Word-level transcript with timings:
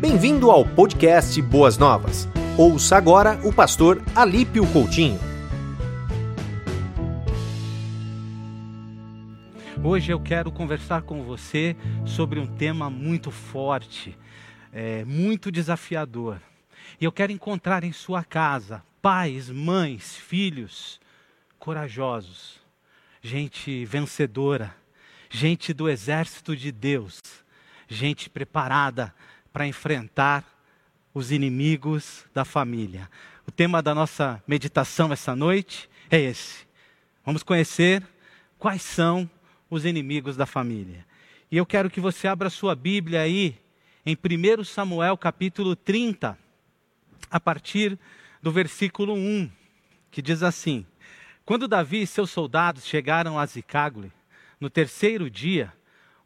Bem-vindo 0.00 0.50
ao 0.50 0.64
podcast 0.64 1.42
Boas 1.42 1.76
Novas. 1.76 2.26
Ouça 2.56 2.96
agora 2.96 3.38
o 3.46 3.52
pastor 3.52 4.02
Alípio 4.16 4.66
Coutinho. 4.72 5.20
Hoje 9.84 10.10
eu 10.10 10.18
quero 10.18 10.50
conversar 10.50 11.02
com 11.02 11.22
você 11.22 11.76
sobre 12.06 12.40
um 12.40 12.46
tema 12.46 12.88
muito 12.88 13.30
forte, 13.30 14.16
é, 14.72 15.04
muito 15.04 15.52
desafiador. 15.52 16.40
E 16.98 17.04
eu 17.04 17.12
quero 17.12 17.30
encontrar 17.30 17.84
em 17.84 17.92
sua 17.92 18.24
casa 18.24 18.82
pais, 19.02 19.50
mães, 19.50 20.16
filhos 20.16 20.98
corajosos, 21.58 22.58
gente 23.20 23.84
vencedora, 23.84 24.74
gente 25.28 25.74
do 25.74 25.90
exército 25.90 26.56
de 26.56 26.72
Deus, 26.72 27.20
gente 27.86 28.30
preparada 28.30 29.12
para 29.52 29.66
enfrentar 29.66 30.44
os 31.12 31.32
inimigos 31.32 32.24
da 32.32 32.44
família. 32.44 33.10
O 33.46 33.50
tema 33.50 33.82
da 33.82 33.94
nossa 33.94 34.42
meditação 34.46 35.12
essa 35.12 35.34
noite 35.34 35.88
é 36.10 36.20
esse. 36.20 36.66
Vamos 37.24 37.42
conhecer 37.42 38.02
quais 38.58 38.82
são 38.82 39.28
os 39.68 39.84
inimigos 39.84 40.36
da 40.36 40.46
família. 40.46 41.04
E 41.50 41.56
eu 41.56 41.66
quero 41.66 41.90
que 41.90 42.00
você 42.00 42.28
abra 42.28 42.48
sua 42.48 42.74
Bíblia 42.74 43.22
aí 43.22 43.58
em 44.06 44.16
1 44.16 44.64
Samuel 44.64 45.16
capítulo 45.16 45.74
30, 45.74 46.38
a 47.30 47.40
partir 47.40 47.98
do 48.42 48.50
versículo 48.50 49.14
1, 49.14 49.50
que 50.10 50.22
diz 50.22 50.42
assim: 50.42 50.86
Quando 51.44 51.68
Davi 51.68 52.02
e 52.02 52.06
seus 52.06 52.30
soldados 52.30 52.86
chegaram 52.86 53.38
a 53.38 53.46
Zicágle, 53.46 54.12
no 54.60 54.70
terceiro 54.70 55.28
dia, 55.28 55.72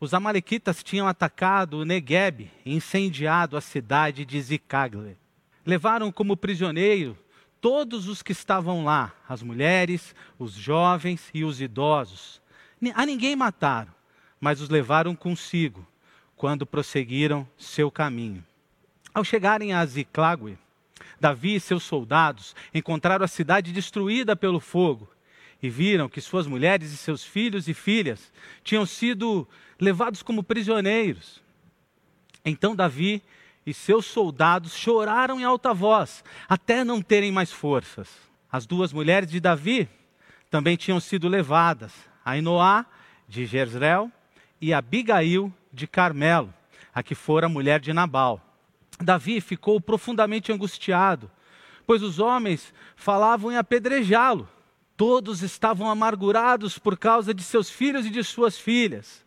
os 0.05 0.13
amalequitas 0.13 0.85
tinham 0.85 1.09
atacado 1.09 1.79
o 1.79 1.85
Negueb 1.85 2.51
e 2.65 2.75
incendiado 2.75 3.57
a 3.57 3.61
cidade 3.61 4.27
de 4.27 4.41
Zicágle. 4.41 5.17
Levaram 5.65 6.13
como 6.13 6.37
prisioneiro 6.37 7.17
todos 7.59 8.07
os 8.07 8.23
que 8.23 8.33
estavam 8.33 8.85
lá, 8.85 9.15
as 9.27 9.43
mulheres, 9.43 10.15
os 10.39 10.53
jovens 10.53 11.31
e 11.33 11.43
os 11.43 11.59
idosos. 11.59 12.43
A 12.95 13.07
ninguém 13.07 13.35
mataram, 13.35 13.93
mas 14.39 14.61
os 14.61 14.69
levaram 14.69 15.17
consigo 15.17 15.87
quando 16.37 16.67
prosseguiram 16.67 17.49
seu 17.57 17.91
caminho. 17.91 18.45
Ao 19.15 19.25
chegarem 19.25 19.73
a 19.73 19.87
Ziclágue, 19.87 20.59
Davi 21.19 21.55
e 21.55 21.61
seus 21.61 21.83
soldados 21.83 22.55
encontraram 22.75 23.25
a 23.25 23.29
cidade 23.29 23.73
destruída 23.73 24.37
pelo 24.37 24.61
fogo 24.61 25.09
e 25.63 25.71
viram 25.71 26.11
que 26.11 26.21
suas 26.21 26.47
mulheres 26.47 26.93
e 26.93 26.97
seus 26.99 27.25
filhos 27.25 27.69
e 27.69 27.73
filhas 27.73 28.31
tinham 28.63 28.85
sido 28.85 29.49
levados 29.85 30.23
como 30.23 30.43
prisioneiros. 30.43 31.43
Então 32.45 32.75
Davi 32.75 33.23
e 33.67 33.73
seus 33.73 34.07
soldados 34.07 34.75
choraram 34.75 35.41
em 35.41 35.45
alta 35.45 35.73
voz, 35.73 36.25
até 36.49 36.85
não 36.85 37.01
terem 37.01 37.31
mais 37.31 37.53
forças. 37.53 38.09
As 38.51 38.67
duas 38.67 38.93
mulheres 38.93 39.31
de 39.31 39.41
Davi 39.41 39.89
também 40.51 40.77
tinham 40.77 41.01
sido 41.01 41.29
levadas, 41.29 41.93
Ainoá 42.25 42.87
de 43.29 43.47
Jezreel 43.47 44.11
e 44.61 44.73
Abigail 44.73 45.53
de 45.73 45.87
Carmelo, 45.87 46.53
a 46.95 47.03
que 47.03 47.15
fora 47.15 47.49
mulher 47.49 47.81
de 47.81 47.93
Nabal. 47.93 48.41
Davi 49.01 49.41
ficou 49.41 49.81
profundamente 49.81 50.53
angustiado, 50.53 51.31
pois 51.87 52.03
os 52.03 52.19
homens 52.19 52.73
falavam 52.95 53.51
em 53.51 53.57
apedrejá-lo. 53.57 54.49
Todos 54.97 55.43
estavam 55.43 55.91
amargurados 55.91 56.79
por 56.79 56.97
causa 56.97 57.35
de 57.35 57.43
seus 57.43 57.69
filhos 57.69 58.07
e 58.07 58.11
de 58.11 58.23
suas 58.23 58.57
filhas. 58.57 59.24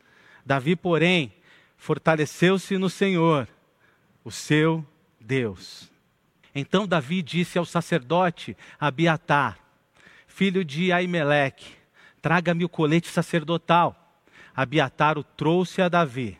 Davi, 0.48 0.78
porém, 0.78 1.34
fortaleceu-se 1.76 2.78
no 2.78 2.90
Senhor, 2.90 3.50
o 4.24 4.32
seu 4.32 4.84
Deus. 5.20 5.92
Então 6.56 6.88
Davi 6.88 7.22
disse 7.22 7.60
ao 7.60 7.66
sacerdote 7.66 8.56
Abiatar, 8.80 9.60
filho 10.26 10.64
de 10.64 10.94
Aimeleque: 10.94 11.76
Traga-me 12.22 12.64
o 12.64 12.70
colete 12.70 13.10
sacerdotal. 13.10 13.94
Abiatar 14.56 15.18
o 15.18 15.24
trouxe 15.24 15.82
a 15.82 15.90
Davi. 15.90 16.40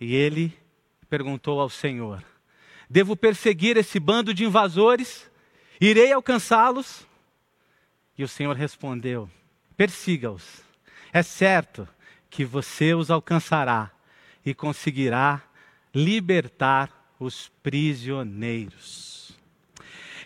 E 0.00 0.14
ele 0.14 0.56
perguntou 1.06 1.60
ao 1.60 1.68
Senhor: 1.68 2.24
Devo 2.88 3.14
perseguir 3.14 3.76
esse 3.76 4.00
bando 4.00 4.32
de 4.32 4.46
invasores? 4.46 5.30
Irei 5.78 6.14
alcançá-los? 6.14 7.06
E 8.16 8.24
o 8.24 8.28
Senhor 8.28 8.56
respondeu: 8.56 9.28
Persiga-os. 9.76 10.62
É 11.12 11.22
certo 11.22 11.86
que 12.30 12.44
você 12.44 12.94
os 12.94 13.10
alcançará 13.10 13.90
e 14.46 14.54
conseguirá 14.54 15.42
libertar 15.94 17.12
os 17.18 17.50
prisioneiros. 17.62 19.38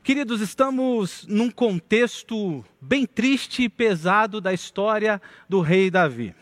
Queridos, 0.02 0.42
estamos 0.42 1.26
num 1.26 1.50
contexto 1.50 2.62
bem 2.78 3.06
triste 3.06 3.62
e 3.62 3.68
pesado 3.70 4.38
da 4.38 4.52
história 4.52 5.20
do 5.48 5.62
rei 5.62 5.90
Davi. 5.90 6.34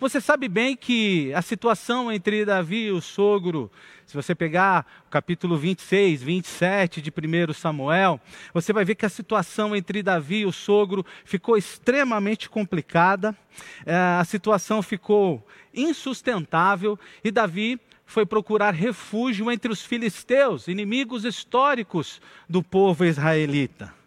Você 0.00 0.20
sabe 0.20 0.46
bem 0.46 0.76
que 0.76 1.34
a 1.34 1.42
situação 1.42 2.12
entre 2.12 2.44
Davi 2.44 2.84
e 2.84 2.92
o 2.92 3.00
sogro, 3.00 3.68
se 4.06 4.14
você 4.14 4.32
pegar 4.32 4.86
o 5.08 5.10
capítulo 5.10 5.56
26, 5.56 6.22
27 6.22 7.02
de 7.02 7.10
1 7.10 7.52
Samuel, 7.52 8.20
você 8.54 8.72
vai 8.72 8.84
ver 8.84 8.94
que 8.94 9.04
a 9.04 9.08
situação 9.08 9.74
entre 9.74 10.00
Davi 10.00 10.42
e 10.42 10.46
o 10.46 10.52
sogro 10.52 11.04
ficou 11.24 11.56
extremamente 11.56 12.48
complicada, 12.48 13.36
é, 13.84 13.92
a 13.92 14.24
situação 14.24 14.82
ficou 14.82 15.44
insustentável 15.74 16.96
e 17.24 17.32
Davi 17.32 17.80
foi 18.06 18.24
procurar 18.24 18.70
refúgio 18.70 19.50
entre 19.50 19.72
os 19.72 19.82
filisteus, 19.82 20.68
inimigos 20.68 21.24
históricos 21.24 22.20
do 22.48 22.62
povo 22.62 23.04
israelita. 23.04 23.97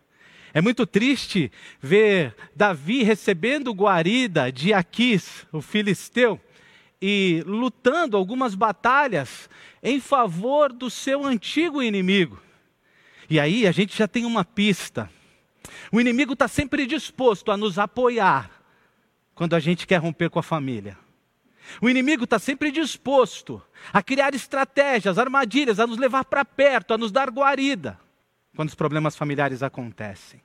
É 0.53 0.59
muito 0.59 0.85
triste 0.85 1.51
ver 1.79 2.35
Davi 2.55 3.03
recebendo 3.03 3.73
guarida 3.73 4.51
de 4.51 4.73
Aquis, 4.73 5.45
o 5.51 5.61
filisteu, 5.61 6.39
e 7.01 7.41
lutando 7.45 8.17
algumas 8.17 8.53
batalhas 8.53 9.49
em 9.81 9.99
favor 9.99 10.71
do 10.73 10.89
seu 10.89 11.25
antigo 11.25 11.81
inimigo. 11.81 12.39
E 13.29 13.39
aí 13.39 13.65
a 13.65 13.71
gente 13.71 13.97
já 13.97 14.07
tem 14.07 14.25
uma 14.25 14.43
pista. 14.43 15.09
O 15.91 16.01
inimigo 16.01 16.33
está 16.33 16.47
sempre 16.47 16.85
disposto 16.85 17.51
a 17.51 17.57
nos 17.57 17.79
apoiar 17.79 18.51
quando 19.33 19.55
a 19.55 19.59
gente 19.59 19.87
quer 19.87 19.97
romper 19.97 20.29
com 20.29 20.37
a 20.37 20.43
família. 20.43 20.97
O 21.81 21.89
inimigo 21.89 22.25
está 22.25 22.37
sempre 22.37 22.71
disposto 22.71 23.61
a 23.93 24.03
criar 24.03 24.35
estratégias, 24.35 25.17
armadilhas, 25.17 25.79
a 25.79 25.87
nos 25.87 25.97
levar 25.97 26.25
para 26.25 26.43
perto, 26.43 26.93
a 26.93 26.97
nos 26.97 27.11
dar 27.11 27.29
guarida 27.29 27.97
quando 28.55 28.69
os 28.69 28.75
problemas 28.75 29.15
familiares 29.15 29.63
acontecem. 29.63 30.41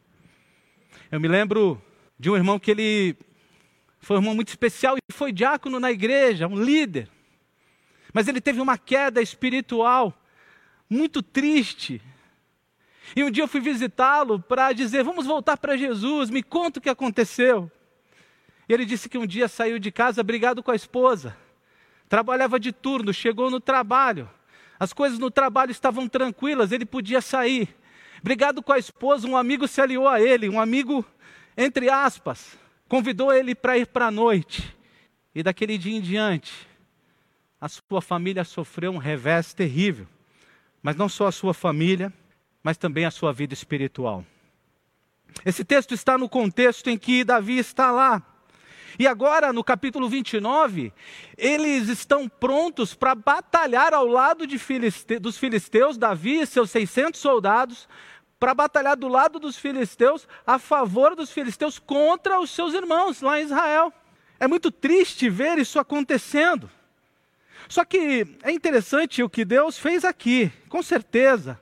Eu 1.11 1.21
me 1.21 1.29
lembro 1.29 1.81
de 2.19 2.31
um 2.31 2.37
irmão 2.37 2.59
que 2.59 2.71
ele 2.71 3.17
foi 4.01 4.17
um 4.17 4.21
irmão 4.21 4.35
muito 4.35 4.49
especial 4.49 4.97
e 4.97 5.13
foi 5.13 5.33
diácono 5.33 5.81
na 5.81 5.91
igreja, 5.91 6.47
um 6.47 6.63
líder. 6.63 7.09
Mas 8.13 8.29
ele 8.29 8.41
teve 8.41 8.61
uma 8.61 8.79
queda 8.79 9.21
espiritual 9.21 10.15
muito 10.89 11.23
triste. 11.23 12.01
E 13.15 13.23
um 13.23 13.31
dia 13.31 13.45
eu 13.45 13.49
fui 13.49 13.61
visitá-lo 13.61 14.41
para 14.41 14.73
dizer: 14.73 15.05
Vamos 15.05 15.27
voltar 15.27 15.57
para 15.57 15.77
Jesus, 15.77 16.31
me 16.31 16.43
conta 16.43 16.79
o 16.79 16.83
que 16.83 16.89
aconteceu. 16.89 17.71
E 18.69 18.73
ele 18.73 18.85
disse 18.85 19.09
que 19.09 19.19
um 19.19 19.27
dia 19.27 19.49
saiu 19.49 19.79
de 19.79 19.93
casa 19.93 20.23
brigado 20.23 20.63
com 20.63 20.71
a 20.71 20.77
esposa. 20.77 21.37
Trabalhava 22.09 22.59
de 22.59 22.73
turno, 22.73 23.13
chegou 23.13 23.51
no 23.51 23.61
trabalho. 23.61 24.29
As 24.79 24.93
coisas 24.93 25.19
no 25.19 25.31
trabalho 25.31 25.71
estavam 25.71 26.09
tranquilas, 26.09 26.73
ele 26.73 26.85
podia 26.85 27.21
sair. 27.21 27.75
Brigado 28.27 28.61
com 28.61 28.73
a 28.73 28.79
esposa, 28.81 29.29
um 29.29 29.37
amigo 29.37 29.69
se 29.69 29.81
aliou 29.81 30.09
a 30.09 30.21
ele, 30.21 30.49
um 30.49 30.61
amigo, 30.61 31.05
entre 31.57 31.89
aspas, 31.89 32.59
convidou 32.89 33.33
ele 33.33 33.55
para 33.55 33.79
ir 33.79 33.87
para 33.87 34.07
a 34.07 34.11
noite. 34.11 34.77
E 35.33 35.45
daquele 35.45 35.79
dia 35.79 35.97
em 35.97 36.01
diante, 36.01 36.67
a 37.61 37.69
sua 37.69 38.03
família 38.03 38.43
sofreu 38.43 38.91
um 38.91 38.97
revés 38.97 39.55
terrível. 39.55 40.09
Mas 40.83 40.97
não 40.97 41.09
só 41.09 41.29
a 41.29 41.33
sua 41.33 41.55
família, 41.55 42.13
mas 42.65 42.77
também 42.77 43.05
a 43.05 43.13
sua 43.13 43.33
vida 43.33 43.55
espiritual. 43.55 44.27
Esse 45.45 45.65
texto 45.65 45.95
está 45.95 46.19
no 46.19 46.29
contexto 46.29 46.91
em 46.91 46.99
que 46.99 47.23
Davi 47.23 47.59
está 47.59 47.93
lá, 47.93 48.21
e 48.99 49.07
agora, 49.07 49.53
no 49.53 49.63
capítulo 49.63 50.09
29, 50.09 50.91
eles 51.37 51.89
estão 51.89 52.27
prontos 52.27 52.95
para 52.95 53.15
batalhar 53.15 53.93
ao 53.93 54.07
lado 54.07 54.47
Filiste 54.59 55.19
dos 55.19 55.37
filisteus, 55.37 55.99
Davi 55.99 56.41
e 56.41 56.47
seus 56.47 56.71
600 56.71 57.21
soldados, 57.21 57.87
para 58.39 58.55
batalhar 58.55 58.97
do 58.97 59.09
lado 59.09 59.39
dos 59.39 59.57
filisteus, 59.57 60.29
a 60.47 60.59
favor 60.59 61.15
dos 61.15 61.31
filisteus 61.31 61.79
contra 61.79 62.39
os 62.39 62.51
seus 62.51 62.75
irmãos 62.75 63.21
lá 63.21 63.41
em 63.41 63.45
Israel. 63.45 63.93
É 64.39 64.47
muito 64.47 64.71
triste 64.71 65.29
ver 65.31 65.59
isso 65.59 65.79
acontecendo. 65.79 66.71
Só 67.69 67.85
que 67.85 68.27
é 68.43 68.53
interessante 68.53 69.23
o 69.23 69.31
que 69.31 69.45
Deus 69.45 69.79
fez 69.79 70.05
aqui, 70.05 70.53
com 70.69 70.83
certeza. 70.83 71.61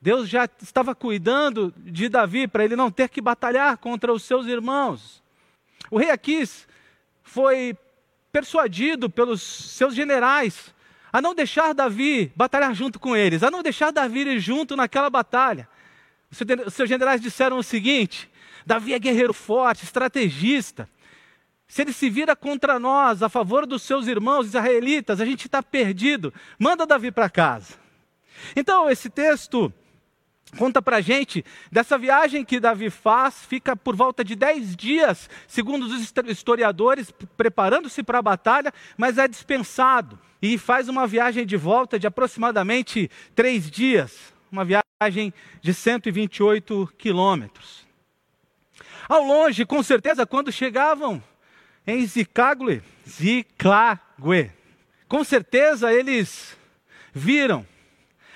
Deus 0.00 0.28
já 0.28 0.48
estava 0.62 0.94
cuidando 0.94 1.72
de 1.76 2.08
Davi 2.08 2.48
para 2.48 2.64
ele 2.64 2.76
não 2.76 2.90
ter 2.90 3.08
que 3.08 3.20
batalhar 3.20 3.76
contra 3.78 4.12
os 4.12 4.22
seus 4.22 4.46
irmãos. 4.46 5.22
O 5.90 5.98
rei 5.98 6.10
Aquis 6.10 6.66
foi 7.22 7.76
persuadido 8.32 9.10
pelos 9.10 9.42
seus 9.42 9.94
generais 9.94 10.74
a 11.12 11.20
não 11.20 11.34
deixar 11.34 11.72
Davi 11.72 12.32
batalhar 12.36 12.74
junto 12.74 12.98
com 12.98 13.16
eles, 13.16 13.42
a 13.42 13.50
não 13.50 13.62
deixar 13.62 13.90
Davi 13.90 14.20
ir 14.20 14.38
junto 14.38 14.76
naquela 14.76 15.10
batalha. 15.10 15.68
Os 16.30 16.74
seus 16.74 16.88
generais 16.88 17.20
disseram 17.20 17.58
o 17.58 17.62
seguinte: 17.62 18.30
Davi 18.66 18.92
é 18.92 18.98
guerreiro 18.98 19.32
forte, 19.32 19.84
estrategista. 19.84 20.88
Se 21.66 21.82
ele 21.82 21.92
se 21.92 22.08
vira 22.08 22.34
contra 22.34 22.78
nós, 22.78 23.22
a 23.22 23.28
favor 23.28 23.66
dos 23.66 23.82
seus 23.82 24.06
irmãos 24.06 24.46
israelitas, 24.46 25.20
a 25.20 25.24
gente 25.24 25.46
está 25.46 25.62
perdido. 25.62 26.32
Manda 26.58 26.86
Davi 26.86 27.10
para 27.10 27.28
casa. 27.28 27.74
Então, 28.56 28.88
esse 28.88 29.10
texto 29.10 29.72
conta 30.56 30.80
para 30.80 31.02
gente 31.02 31.44
dessa 31.70 31.98
viagem 31.98 32.42
que 32.42 32.58
Davi 32.58 32.88
faz, 32.88 33.44
fica 33.44 33.76
por 33.76 33.94
volta 33.94 34.24
de 34.24 34.34
dez 34.34 34.74
dias, 34.74 35.28
segundo 35.46 35.84
os 35.84 36.12
historiadores, 36.26 37.12
preparando-se 37.36 38.02
para 38.02 38.18
a 38.18 38.22
batalha, 38.22 38.72
mas 38.96 39.18
é 39.18 39.28
dispensado. 39.28 40.18
E 40.40 40.56
faz 40.56 40.88
uma 40.88 41.06
viagem 41.06 41.44
de 41.44 41.56
volta 41.56 41.98
de 41.98 42.06
aproximadamente 42.06 43.10
três 43.34 43.70
dias, 43.70 44.32
uma 44.50 44.64
viagem 44.64 44.87
de 45.62 45.72
128 45.72 46.92
quilômetros. 46.98 47.86
Ao 49.08 49.22
longe, 49.22 49.64
com 49.64 49.80
certeza, 49.80 50.26
quando 50.26 50.50
chegavam 50.50 51.22
em 51.86 52.04
Zicagle, 52.04 52.82
Ziclague, 53.08 54.50
com 55.06 55.22
certeza 55.22 55.92
eles 55.92 56.56
viram 57.12 57.64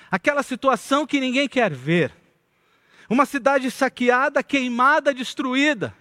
aquela 0.09 0.41
situação 0.41 1.05
que 1.05 1.19
ninguém 1.19 1.49
quer 1.49 1.73
ver. 1.73 2.13
Uma 3.09 3.25
cidade 3.25 3.69
saqueada, 3.69 4.41
queimada, 4.41 5.13
destruída. 5.13 5.93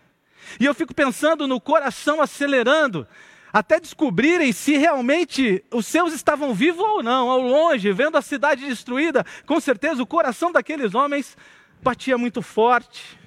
E 0.61 0.65
eu 0.65 0.75
fico 0.75 0.95
pensando 0.95 1.49
no 1.49 1.61
coração 1.61 2.21
acelerando, 2.21 3.05
até 3.53 3.79
descobrirem 3.79 4.53
se 4.53 4.77
realmente 4.77 5.63
os 5.71 5.87
seus 5.87 6.15
estavam 6.15 6.55
vivos 6.55 6.81
ou 6.81 7.03
não. 7.03 7.29
Ao 7.29 7.41
longe, 7.41 7.93
vendo 7.93 8.17
a 8.17 8.23
cidade 8.23 8.67
destruída, 8.67 9.27
com 9.47 9.61
certeza 9.61 10.03
o 10.03 10.07
coração 10.07 10.51
daqueles 10.51 10.95
homens 10.95 11.37
batia 11.83 12.17
muito 12.17 12.41
forte. 12.41 13.19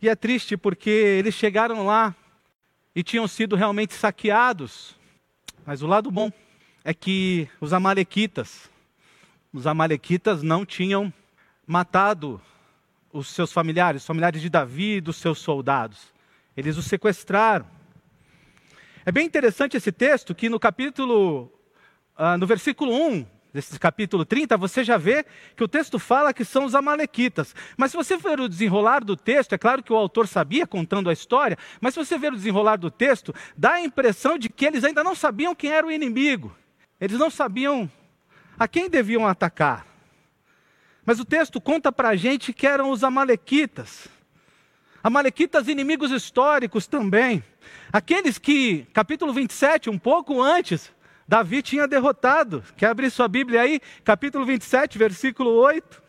E 0.00 0.08
é 0.08 0.14
triste 0.14 0.56
porque 0.56 0.90
eles 0.90 1.34
chegaram 1.34 1.84
lá 1.84 2.14
e 2.94 3.02
tinham 3.02 3.28
sido 3.28 3.56
realmente 3.56 3.92
saqueados. 3.92 4.96
Mas 5.66 5.82
o 5.82 5.86
lado 5.86 6.10
bom 6.10 6.32
é 6.82 6.94
que 6.94 7.48
os 7.60 7.72
amalequitas, 7.72 8.70
os 9.52 9.66
amalequitas 9.66 10.42
não 10.42 10.64
tinham 10.64 11.12
matado 11.66 12.40
os 13.12 13.28
seus 13.28 13.52
familiares, 13.52 14.02
os 14.02 14.06
familiares 14.06 14.40
de 14.40 14.48
Davi 14.48 14.96
e 14.96 15.00
dos 15.00 15.16
seus 15.16 15.38
soldados. 15.40 16.14
Eles 16.56 16.76
os 16.78 16.86
sequestraram. 16.86 17.75
É 19.08 19.12
bem 19.12 19.24
interessante 19.24 19.76
esse 19.76 19.92
texto 19.92 20.34
que 20.34 20.48
no 20.48 20.58
capítulo, 20.58 21.44
uh, 22.18 22.36
no 22.40 22.44
versículo 22.44 22.92
1 22.92 23.24
desse 23.52 23.78
capítulo 23.78 24.24
30, 24.24 24.56
você 24.56 24.82
já 24.82 24.98
vê 24.98 25.24
que 25.54 25.62
o 25.62 25.68
texto 25.68 25.96
fala 25.96 26.34
que 26.34 26.44
são 26.44 26.64
os 26.64 26.74
amalequitas. 26.74 27.54
Mas 27.76 27.92
se 27.92 27.96
você 27.96 28.16
ver 28.16 28.40
o 28.40 28.48
desenrolar 28.48 29.04
do 29.04 29.16
texto, 29.16 29.52
é 29.52 29.58
claro 29.58 29.80
que 29.80 29.92
o 29.92 29.96
autor 29.96 30.26
sabia 30.26 30.66
contando 30.66 31.08
a 31.08 31.12
história, 31.12 31.56
mas 31.80 31.94
se 31.94 32.04
você 32.04 32.18
ver 32.18 32.32
o 32.32 32.36
desenrolar 32.36 32.78
do 32.78 32.90
texto, 32.90 33.32
dá 33.56 33.74
a 33.74 33.80
impressão 33.80 34.36
de 34.36 34.48
que 34.48 34.66
eles 34.66 34.82
ainda 34.82 35.04
não 35.04 35.14
sabiam 35.14 35.54
quem 35.54 35.70
era 35.70 35.86
o 35.86 35.92
inimigo. 35.92 36.52
Eles 37.00 37.16
não 37.16 37.30
sabiam 37.30 37.88
a 38.58 38.66
quem 38.66 38.90
deviam 38.90 39.24
atacar. 39.24 39.86
Mas 41.04 41.20
o 41.20 41.24
texto 41.24 41.60
conta 41.60 41.92
para 41.92 42.08
a 42.08 42.16
gente 42.16 42.52
que 42.52 42.66
eram 42.66 42.90
os 42.90 43.04
Amalequitas. 43.04 44.15
Amalequitas 45.06 45.68
inimigos 45.68 46.10
históricos 46.10 46.88
também. 46.88 47.40
Aqueles 47.92 48.38
que, 48.38 48.88
capítulo 48.92 49.32
27, 49.32 49.88
um 49.88 49.96
pouco 49.96 50.42
antes, 50.42 50.92
Davi 51.28 51.62
tinha 51.62 51.86
derrotado. 51.86 52.64
Quer 52.76 52.86
abrir 52.86 53.08
sua 53.12 53.28
Bíblia 53.28 53.60
aí? 53.60 53.80
Capítulo 54.02 54.44
27, 54.44 54.98
versículo 54.98 55.50
8. 55.50 56.02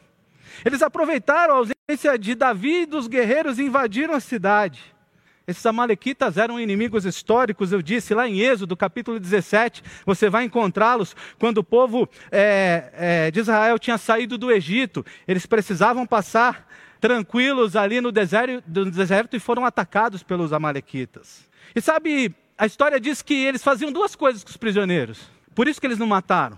Eles 0.65 0.81
aproveitaram 0.81 1.53
a 1.53 1.57
ausência 1.57 2.17
de 2.17 2.33
Davi 2.33 2.81
e 2.81 2.85
dos 2.87 3.07
guerreiros 3.07 3.59
e 3.59 3.65
invadiram 3.65 4.15
a 4.15 4.19
cidade. 4.19 4.81
Esses 5.45 5.63
amalequitas 5.67 6.35
eram 6.35 6.59
inimigos 6.59 7.05
históricos, 7.05 7.71
eu 7.71 7.83
disse 7.83 8.15
lá 8.15 8.27
em 8.27 8.39
Êxodo, 8.39 8.75
capítulo 8.75 9.19
17, 9.19 9.83
você 10.07 10.27
vai 10.27 10.45
encontrá-los 10.45 11.15
quando 11.37 11.59
o 11.59 11.63
povo 11.63 12.09
é, 12.31 12.91
é, 12.93 13.31
de 13.31 13.41
Israel 13.41 13.77
tinha 13.77 13.99
saído 13.99 14.39
do 14.39 14.51
Egito, 14.51 15.05
eles 15.27 15.45
precisavam 15.45 16.03
passar 16.07 16.67
tranquilos 16.99 17.75
ali 17.75 18.01
no 18.01 18.11
deserto, 18.11 18.63
no 18.67 18.91
deserto 18.91 19.35
e 19.35 19.39
foram 19.39 19.65
atacados 19.65 20.23
pelos 20.23 20.53
amalequitas. 20.53 21.47
E 21.75 21.81
sabe, 21.81 22.35
a 22.57 22.65
história 22.65 22.99
diz 22.99 23.21
que 23.21 23.33
eles 23.33 23.63
faziam 23.63 23.91
duas 23.91 24.15
coisas 24.15 24.43
com 24.43 24.49
os 24.49 24.57
prisioneiros, 24.57 25.29
por 25.53 25.67
isso 25.67 25.79
que 25.79 25.87
eles 25.87 25.99
não 25.99 26.07
mataram. 26.07 26.57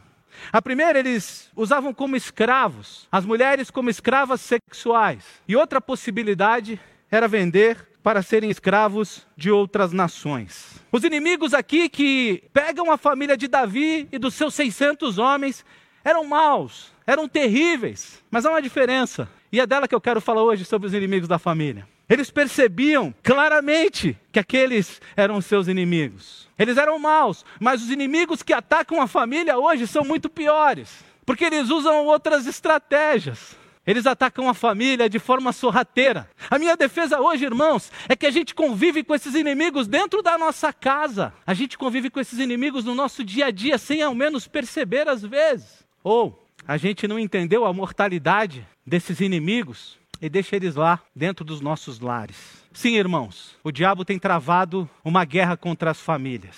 A 0.52 0.62
primeira, 0.62 1.00
eles 1.00 1.50
usavam 1.56 1.94
como 1.94 2.16
escravos, 2.16 3.08
as 3.12 3.26
mulheres 3.26 3.70
como 3.70 3.90
escravas 3.90 4.42
sexuais. 4.42 5.26
E 5.48 5.56
outra 5.56 5.82
possibilidade 5.82 6.80
era 7.12 7.28
vender 7.28 7.90
para 8.02 8.22
serem 8.22 8.50
escravos 8.50 9.28
de 9.36 9.52
outras 9.52 9.92
nações. 9.92 10.82
Os 10.92 11.04
inimigos 11.04 11.54
aqui 11.54 11.90
que 11.90 12.44
pegam 12.54 12.92
a 12.92 12.98
família 12.98 13.36
de 13.36 13.48
Davi 13.48 14.08
e 14.12 14.18
dos 14.18 14.34
seus 14.34 14.54
600 14.54 15.18
homens 15.18 15.66
eram 16.04 16.24
maus, 16.24 16.94
eram 17.06 17.28
terríveis, 17.28 18.24
mas 18.32 18.46
há 18.46 18.50
uma 18.50 18.62
diferença. 18.62 19.30
E 19.52 19.60
é 19.60 19.66
dela 19.66 19.88
que 19.88 19.96
eu 19.96 20.02
quero 20.02 20.22
falar 20.22 20.44
hoje 20.44 20.64
sobre 20.64 20.88
os 20.88 20.94
inimigos 20.94 21.28
da 21.28 21.40
família. 21.40 21.88
Eles 22.08 22.30
percebiam 22.30 23.14
claramente 23.24 24.18
que 24.32 24.40
aqueles 24.40 25.02
eram 25.16 25.42
seus 25.42 25.68
inimigos. 25.68 26.48
Eles 26.58 26.78
eram 26.78 27.00
maus, 27.00 27.46
mas 27.60 27.82
os 27.82 27.90
inimigos 27.90 28.44
que 28.44 28.54
atacam 28.54 29.02
a 29.02 29.08
família 29.08 29.58
hoje 29.58 29.88
são 29.88 30.04
muito 30.04 30.30
piores, 30.30 31.04
porque 31.26 31.46
eles 31.46 31.70
usam 31.70 32.06
outras 32.06 32.46
estratégias. 32.46 33.58
Eles 33.88 34.06
atacam 34.06 34.48
a 34.48 34.54
família 34.54 35.10
de 35.10 35.18
forma 35.18 35.52
sorrateira. 35.52 36.30
A 36.50 36.60
minha 36.60 36.78
defesa 36.78 37.20
hoje, 37.20 37.46
irmãos, 37.46 37.92
é 38.08 38.16
que 38.16 38.28
a 38.28 38.32
gente 38.32 38.54
convive 38.54 39.04
com 39.04 39.16
esses 39.16 39.34
inimigos 39.34 39.88
dentro 39.88 40.22
da 40.22 40.38
nossa 40.38 40.72
casa. 40.72 41.34
A 41.46 41.56
gente 41.56 41.76
convive 41.76 42.10
com 42.12 42.20
esses 42.20 42.38
inimigos 42.38 42.86
no 42.86 42.94
nosso 42.94 43.24
dia 43.24 43.48
a 43.48 43.52
dia 43.52 43.80
sem 43.80 44.04
ao 44.04 44.14
menos 44.14 44.48
perceber 44.48 45.08
às 45.08 45.24
vezes. 45.24 45.84
Ou 46.04 46.46
a 46.68 46.78
gente 46.78 47.08
não 47.08 47.18
entendeu 47.18 47.66
a 47.66 47.74
mortalidade 47.74 48.64
desses 48.90 49.22
inimigos 49.22 49.98
e 50.22 50.28
deixa 50.28 50.56
eles 50.56 50.76
lá 50.76 51.00
dentro 51.16 51.46
dos 51.46 51.62
nossos 51.62 52.00
lares. 52.00 52.36
Sim, 52.74 52.96
irmãos, 52.96 53.56
o 53.64 53.72
diabo 53.72 54.04
tem 54.04 54.20
travado 54.20 54.90
uma 55.06 55.24
guerra 55.24 55.56
contra 55.56 55.92
as 55.92 56.02
famílias. 56.02 56.58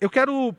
Eu 0.00 0.10
quero 0.10 0.56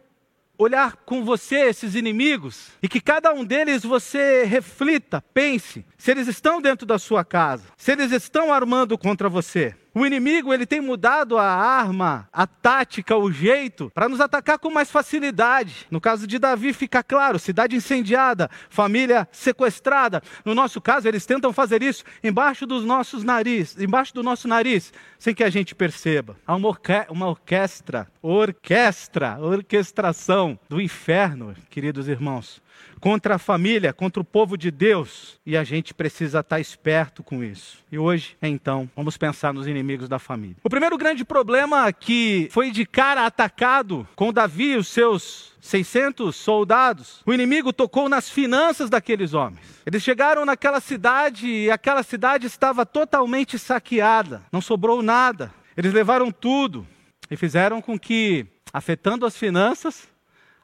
olhar 0.57 0.95
com 0.97 1.23
você 1.23 1.67
esses 1.67 1.93
inimigos 1.93 2.69
e 2.81 2.87
que 2.87 3.01
cada 3.01 3.33
um 3.33 3.43
deles 3.43 3.83
você 3.83 4.43
reflita, 4.43 5.23
pense, 5.33 5.85
se 5.97 6.11
eles 6.11 6.27
estão 6.27 6.61
dentro 6.61 6.85
da 6.85 6.97
sua 6.97 7.23
casa, 7.23 7.65
se 7.77 7.91
eles 7.91 8.11
estão 8.11 8.53
armando 8.53 8.97
contra 8.97 9.29
você. 9.29 9.75
O 9.97 10.05
inimigo 10.05 10.53
ele 10.53 10.67
tem 10.67 10.79
mudado 10.79 11.39
a 11.39 11.43
arma, 11.43 12.29
a 12.31 12.45
tática, 12.45 13.17
o 13.17 13.31
jeito 13.31 13.91
para 13.95 14.07
nos 14.07 14.21
atacar 14.21 14.59
com 14.59 14.69
mais 14.69 14.91
facilidade. 14.91 15.87
No 15.89 15.99
caso 15.99 16.27
de 16.27 16.37
Davi 16.37 16.71
fica 16.71 17.01
claro, 17.01 17.39
cidade 17.39 17.75
incendiada, 17.75 18.47
família 18.69 19.27
sequestrada. 19.31 20.21
No 20.45 20.53
nosso 20.53 20.79
caso, 20.79 21.07
eles 21.07 21.25
tentam 21.25 21.51
fazer 21.51 21.81
isso 21.81 22.03
embaixo 22.23 22.67
dos 22.67 22.85
nossos 22.85 23.23
nariz, 23.23 23.75
embaixo 23.79 24.13
do 24.13 24.21
nosso 24.21 24.47
nariz, 24.47 24.93
sem 25.17 25.33
que 25.33 25.43
a 25.43 25.49
gente 25.49 25.73
perceba. 25.73 26.37
Há 26.45 26.55
uma, 26.55 26.67
orque 26.67 27.07
uma 27.09 27.27
orquestra, 27.27 28.07
orquestra, 28.21 29.39
orquestração 29.39 30.59
do 30.69 30.79
inferno, 30.79 31.55
queridos 31.71 32.07
irmãos 32.07 32.61
contra 32.99 33.35
a 33.35 33.39
família, 33.39 33.93
contra 33.93 34.21
o 34.21 34.25
povo 34.25 34.57
de 34.57 34.71
Deus, 34.71 35.39
e 35.45 35.55
a 35.55 35.63
gente 35.63 35.93
precisa 35.93 36.39
estar 36.39 36.59
esperto 36.59 37.23
com 37.23 37.43
isso. 37.43 37.77
E 37.91 37.97
hoje, 37.97 38.35
então, 38.41 38.89
vamos 38.95 39.17
pensar 39.17 39.53
nos 39.53 39.67
inimigos 39.67 40.09
da 40.09 40.19
família. 40.19 40.57
O 40.63 40.69
primeiro 40.69 40.97
grande 40.97 41.23
problema 41.23 41.91
que 41.91 42.49
foi 42.51 42.71
de 42.71 42.85
cara 42.85 43.25
atacado 43.25 44.07
com 44.15 44.33
Davi 44.33 44.71
e 44.71 44.77
os 44.77 44.87
seus 44.87 45.55
600 45.61 46.35
soldados, 46.35 47.21
o 47.25 47.33
inimigo 47.33 47.73
tocou 47.73 48.07
nas 48.07 48.29
finanças 48.29 48.89
daqueles 48.89 49.33
homens. 49.33 49.81
Eles 49.85 50.01
chegaram 50.01 50.45
naquela 50.45 50.79
cidade 50.79 51.47
e 51.47 51.71
aquela 51.71 52.03
cidade 52.03 52.47
estava 52.47 52.85
totalmente 52.85 53.59
saqueada, 53.59 54.43
não 54.51 54.61
sobrou 54.61 55.01
nada. 55.01 55.53
Eles 55.75 55.93
levaram 55.93 56.31
tudo 56.31 56.87
e 57.29 57.35
fizeram 57.35 57.81
com 57.81 57.99
que, 57.99 58.45
afetando 58.73 59.25
as 59.25 59.35
finanças, 59.37 60.07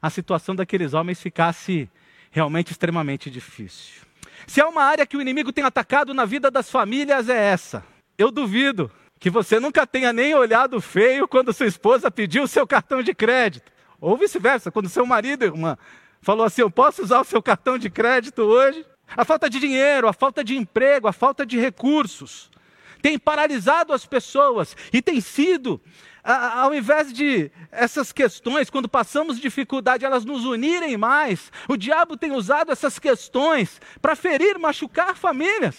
a 0.01 0.09
situação 0.09 0.55
daqueles 0.55 0.93
homens 0.93 1.21
ficasse 1.21 1.89
realmente 2.33 2.71
extremamente 2.71 3.29
difícil. 3.29 4.01
Se 4.47 4.59
há 4.59 4.67
uma 4.67 4.83
área 4.83 5.05
que 5.05 5.15
o 5.15 5.21
inimigo 5.21 5.53
tem 5.53 5.63
atacado 5.63 6.13
na 6.13 6.25
vida 6.25 6.49
das 6.51 6.69
famílias, 6.69 7.29
é 7.29 7.37
essa. 7.37 7.85
Eu 8.17 8.31
duvido 8.31 8.91
que 9.19 9.29
você 9.29 9.59
nunca 9.59 9.87
tenha 9.87 10.11
nem 10.11 10.35
olhado 10.35 10.81
feio 10.81 11.27
quando 11.27 11.53
sua 11.53 11.67
esposa 11.67 12.11
pediu 12.11 12.43
o 12.43 12.47
seu 12.47 12.67
cartão 12.67 13.01
de 13.01 13.13
crédito. 13.13 13.71
Ou 14.01 14.17
vice-versa, 14.17 14.71
quando 14.71 14.89
seu 14.89 15.05
marido, 15.05 15.45
irmã, 15.45 15.77
falou 16.21 16.45
assim: 16.45 16.61
Eu 16.61 16.71
posso 16.71 17.03
usar 17.03 17.21
o 17.21 17.23
seu 17.23 17.41
cartão 17.41 17.77
de 17.77 17.89
crédito 17.89 18.41
hoje? 18.41 18.83
A 19.15 19.23
falta 19.23 19.49
de 19.49 19.59
dinheiro, 19.59 20.07
a 20.07 20.13
falta 20.13 20.43
de 20.43 20.57
emprego, 20.57 21.07
a 21.07 21.13
falta 21.13 21.45
de 21.45 21.59
recursos 21.59 22.51
tem 23.03 23.19
paralisado 23.19 23.91
as 23.91 24.05
pessoas 24.05 24.77
e 24.91 25.01
tem 25.01 25.19
sido 25.19 25.79
ao 26.23 26.73
invés 26.73 27.11
de 27.11 27.51
essas 27.71 28.11
questões, 28.11 28.69
quando 28.69 28.87
passamos 28.87 29.39
dificuldade, 29.39 30.05
elas 30.05 30.23
nos 30.23 30.45
unirem 30.45 30.95
mais, 30.95 31.51
o 31.67 31.75
diabo 31.75 32.15
tem 32.15 32.31
usado 32.31 32.71
essas 32.71 32.97
questões 32.97 33.81
para 34.01 34.15
ferir, 34.15 34.57
machucar 34.57 35.15
famílias. 35.15 35.77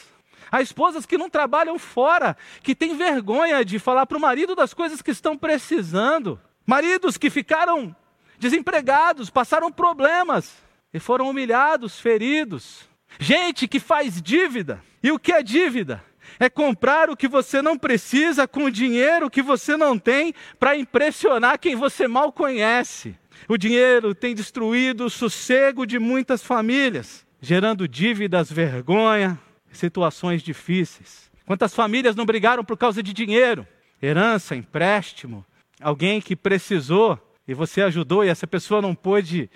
Há 0.53 0.61
esposas 0.61 1.07
que 1.07 1.19
não 1.19 1.31
trabalham 1.31 1.79
fora, 1.79 2.37
que 2.63 2.75
têm 2.75 2.97
vergonha 2.97 3.65
de 3.65 3.79
falar 3.79 4.07
para 4.07 4.19
o 4.19 4.21
marido 4.21 4.55
das 4.55 4.75
coisas 4.75 5.03
que 5.03 5.11
estão 5.11 5.37
precisando. 5.37 6.39
Maridos 6.67 7.17
que 7.17 7.31
ficaram 7.31 7.95
desempregados, 8.39 9.31
passaram 9.31 9.73
problemas 9.73 10.53
e 10.93 11.01
foram 11.01 11.29
humilhados, 11.29 11.99
feridos. 11.99 12.89
Gente 13.19 13.67
que 13.67 13.81
faz 13.81 14.21
dívida. 14.21 14.83
E 15.03 15.11
o 15.11 15.19
que 15.19 15.33
é 15.33 15.43
dívida? 15.43 16.05
É 16.38 16.49
comprar 16.49 17.11
o 17.11 17.17
que 17.17 17.29
você 17.29 17.62
não 17.62 17.79
precisa 17.79 18.47
com 18.47 18.64
o 18.64 18.71
dinheiro 18.71 19.31
que 19.31 19.43
você 19.43 19.76
não 19.76 19.99
tem 19.99 20.35
para 20.59 20.76
impressionar 20.76 21.59
quem 21.59 21.76
você 21.76 22.09
mal 22.09 22.33
conhece. 22.33 23.17
O 23.49 23.57
dinheiro 23.57 24.14
tem 24.14 24.35
destruído 24.35 25.05
o 25.05 25.11
sossego 25.11 25.87
de 25.87 25.99
muitas 25.99 26.43
famílias, 26.43 27.26
gerando 27.41 27.87
dívidas, 27.87 28.50
vergonha, 28.50 29.38
situações 29.71 30.43
difíceis. 30.43 31.31
Quantas 31.47 31.75
famílias 31.75 32.17
não 32.17 32.25
brigaram 32.25 32.64
por 32.64 32.76
causa 32.76 33.03
de 33.03 33.12
dinheiro? 33.12 33.67
Herança, 34.03 34.57
empréstimo, 34.57 35.45
alguém 35.81 36.21
que 36.21 36.35
precisou 36.35 37.19
e 37.47 37.53
você 37.53 37.83
ajudou 37.83 38.25
e 38.25 38.29
essa 38.29 38.47
pessoa 38.47 38.81
não 38.81 38.95
pôde 38.95 39.50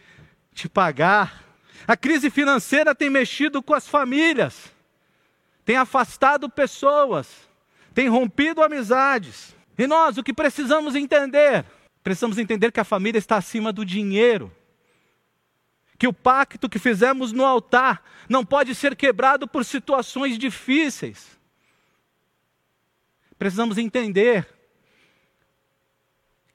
te 0.53 0.69
pagar. 0.69 1.45
A 1.87 1.97
crise 1.97 2.29
financeira 2.31 2.95
tem 2.95 3.09
mexido 3.09 3.63
com 3.63 3.73
as 3.73 3.89
famílias 3.89 4.71
tem 5.69 5.77
afastado 5.77 6.49
pessoas, 6.49 7.47
tem 7.93 8.09
rompido 8.09 8.63
amizades. 8.63 9.55
E 9.77 9.87
nós, 9.87 10.17
o 10.17 10.23
que 10.23 10.33
precisamos 10.33 10.95
entender? 10.95 11.63
Precisamos 12.03 12.39
entender 12.39 12.73
que 12.73 12.81
a 12.81 12.85
família 12.85 13.19
está 13.19 13.37
acima 13.37 13.71
do 13.71 13.85
dinheiro. 13.85 14.51
Que 15.99 16.07
o 16.07 16.13
pacto 16.13 16.71
que 16.71 16.79
fizemos 16.79 17.33
no 17.33 17.45
altar 17.45 18.03
não 18.31 18.47
pode 18.47 18.75
ser 18.75 18.97
quebrado 18.97 19.47
por 19.47 19.63
situações 19.63 20.39
difíceis. 20.39 21.39
Precisamos 23.39 23.77
entender 23.77 24.49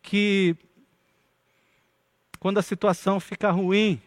que 0.02 0.56
quando 2.40 2.58
a 2.58 2.64
situação 2.64 3.20
fica 3.20 3.52
ruim, 3.52 4.02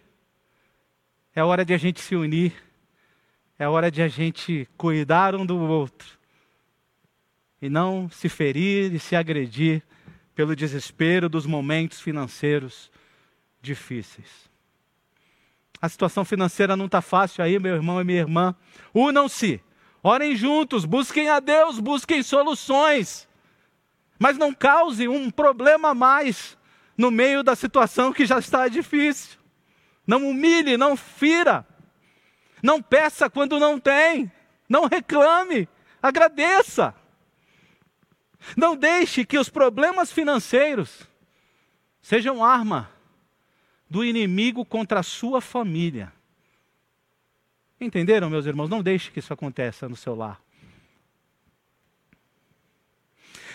é 1.33 1.45
hora 1.45 1.65
de 1.65 1.73
a 1.73 1.79
gente 1.79 2.01
se 2.01 2.17
unir 2.17 2.66
é 3.59 3.69
hora 3.69 3.91
de 3.91 4.03
a 4.03 4.09
gente 4.09 4.69
cuidar 4.77 5.35
um 5.35 5.47
do 5.47 5.59
outro 5.59 6.19
e 7.61 7.71
não 7.71 8.11
se 8.11 8.29
ferir 8.29 8.95
e 8.95 8.99
se 8.99 9.17
agredir 9.17 9.83
pelo 10.35 10.55
desespero 10.55 11.29
dos 11.29 11.47
momentos 11.47 12.01
financeiros 12.01 12.91
difíceis. 13.63 14.47
A 15.81 15.89
situação 15.89 16.25
financeira 16.25 16.77
não 16.77 16.87
está 16.87 17.01
fácil 17.01 17.43
aí, 17.43 17.59
meu 17.59 17.75
irmão 17.75 18.01
e 18.01 18.05
minha 18.05 18.21
irmã. 18.21 18.55
Unam-se, 18.95 19.63
orem 20.03 20.37
juntos, 20.37 20.85
busquem 20.85 21.29
a 21.29 21.41
Deus, 21.41 21.79
busquem 21.79 22.23
soluções. 22.23 23.27
Mas 24.19 24.37
não 24.37 24.53
cause 24.53 25.09
um 25.09 25.31
problema 25.31 25.91
a 25.91 25.95
mais 25.95 26.57
no 26.97 27.11
meio 27.11 27.43
da 27.43 27.55
situação 27.55 28.13
que 28.13 28.27
já 28.27 28.39
está 28.39 28.69
difícil. 28.69 29.39
Não 30.07 30.29
humilhe, 30.29 30.77
não 30.77 30.97
fira 30.97 31.67
não 32.63 32.83
peça 32.83 33.29
quando 33.29 33.59
não 33.59 33.79
tem. 33.79 34.31
Não 34.69 34.87
reclame. 34.87 35.69
Agradeça. 36.03 36.95
Não 38.57 38.77
deixe 38.77 39.25
que 39.25 39.39
os 39.39 39.49
problemas 39.49 40.13
financeiros 40.13 41.03
sejam 42.03 42.45
arma 42.45 42.91
do 43.89 44.05
inimigo 44.05 44.65
contra 44.65 45.01
a 45.01 45.03
sua 45.03 45.41
família. 45.41 46.13
Entenderam, 47.81 48.31
meus 48.31 48.47
irmãos? 48.47 48.69
Não 48.69 48.83
deixe 48.83 49.11
que 49.11 49.19
isso 49.19 49.33
aconteça 49.33 49.89
no 49.89 49.97
seu 49.97 50.15
lar. 50.15 50.41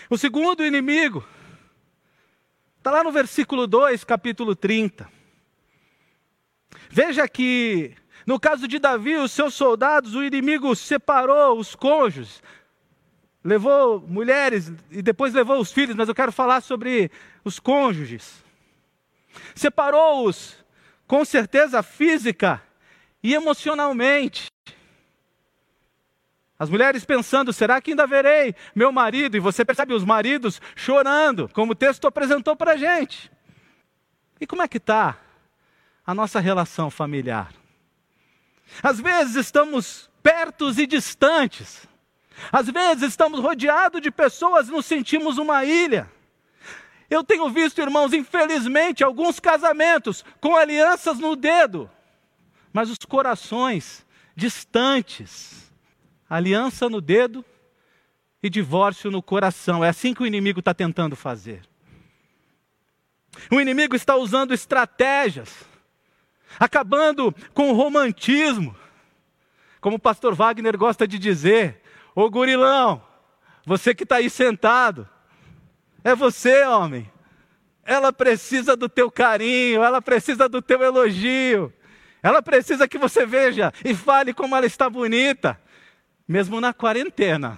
O 0.10 0.18
segundo 0.18 0.64
inimigo 0.64 1.26
está 2.78 2.92
lá 2.92 3.04
no 3.04 3.12
versículo 3.12 3.66
2, 3.66 4.04
capítulo 4.04 4.56
30. 4.56 5.10
Veja 6.90 7.28
que 7.28 7.96
no 8.32 8.40
caso 8.40 8.66
de 8.66 8.80
Davi, 8.80 9.18
os 9.18 9.34
seus 9.34 9.54
soldados, 9.54 10.16
o 10.16 10.24
inimigo 10.24 10.74
separou 10.74 11.60
os 11.60 11.76
cônjuges, 11.76 12.42
levou 13.44 14.00
mulheres 14.00 14.72
e 14.90 15.02
depois 15.02 15.34
levou 15.34 15.60
os 15.60 15.74
filhos, 15.74 15.98
mas 15.98 16.08
eu 16.08 16.16
quero 16.16 16.32
falar 16.32 16.62
sobre 16.62 17.12
os 17.44 17.60
cônjuges. 17.60 18.42
Separou-os, 19.54 20.56
com 21.06 21.26
certeza 21.26 21.84
física 21.84 22.64
e 23.22 23.34
emocionalmente. 23.34 24.50
As 26.58 26.70
mulheres 26.70 27.04
pensando, 27.04 27.52
será 27.52 27.82
que 27.82 27.92
ainda 27.92 28.08
verei 28.08 28.56
meu 28.74 28.94
marido? 28.94 29.36
E 29.36 29.42
você 29.42 29.66
percebe 29.66 29.94
os 29.94 30.06
maridos 30.06 30.62
chorando, 30.74 31.50
como 31.50 31.74
o 31.74 31.76
texto 31.76 32.08
apresentou 32.08 32.56
para 32.56 32.72
a 32.72 32.78
gente. 32.78 33.30
E 34.40 34.48
como 34.48 34.62
é 34.62 34.70
que 34.70 34.78
está 34.78 35.18
a 36.08 36.16
nossa 36.16 36.40
relação 36.40 36.90
familiar? 36.90 37.61
Às 38.82 39.00
vezes 39.00 39.36
estamos 39.36 40.10
pertos 40.22 40.78
e 40.78 40.86
distantes. 40.86 41.88
Às 42.52 42.70
vezes 42.70 43.04
estamos 43.10 43.40
rodeados 43.40 44.02
de 44.02 44.10
pessoas 44.10 44.68
e 44.68 44.72
nos 44.72 44.86
sentimos 44.86 45.38
uma 45.38 45.66
ilha. 45.66 46.10
Eu 47.10 47.24
tenho 47.24 47.50
visto, 47.50 47.82
irmãos, 47.82 48.14
infelizmente, 48.14 49.04
alguns 49.04 49.40
casamentos 49.40 50.24
com 50.40 50.56
alianças 50.56 51.20
no 51.20 51.36
dedo, 51.36 51.90
mas 52.72 52.90
os 52.90 52.98
corações 53.00 54.06
distantes. 54.36 55.70
Aliança 56.30 56.90
no 56.90 57.02
dedo 57.02 57.44
e 58.42 58.50
divórcio 58.50 59.12
no 59.12 59.22
coração. 59.22 59.84
É 59.84 59.90
assim 59.90 60.14
que 60.14 60.24
o 60.24 60.26
inimigo 60.26 60.60
está 60.60 60.74
tentando 60.74 61.16
fazer. 61.16 61.62
O 63.52 63.60
inimigo 63.60 63.96
está 63.96 64.16
usando 64.16 64.54
estratégias 64.54 65.71
acabando 66.60 67.34
com 67.54 67.70
o 67.70 67.74
romantismo. 67.74 68.76
Como 69.80 69.96
o 69.96 70.00
pastor 70.00 70.36
Wagner 70.36 70.78
gosta 70.78 71.08
de 71.08 71.18
dizer, 71.18 71.82
ô 72.16 72.30
gurilão, 72.30 73.02
você 73.66 73.94
que 73.96 74.04
está 74.04 74.18
aí 74.18 74.30
sentado, 74.30 75.08
é 76.04 76.16
você, 76.16 76.64
homem. 76.66 77.12
Ela 77.84 78.14
precisa 78.14 78.76
do 78.76 78.88
teu 78.88 79.10
carinho, 79.10 79.84
ela 79.84 80.02
precisa 80.02 80.48
do 80.48 80.62
teu 80.62 80.82
elogio, 80.82 81.74
ela 82.22 82.42
precisa 82.42 82.88
que 82.88 82.98
você 82.98 83.26
veja 83.26 83.74
e 83.84 83.96
fale 83.96 84.34
como 84.34 84.56
ela 84.56 84.66
está 84.66 84.90
bonita, 84.90 85.60
mesmo 86.28 86.62
na 86.62 86.74
quarentena. 86.74 87.58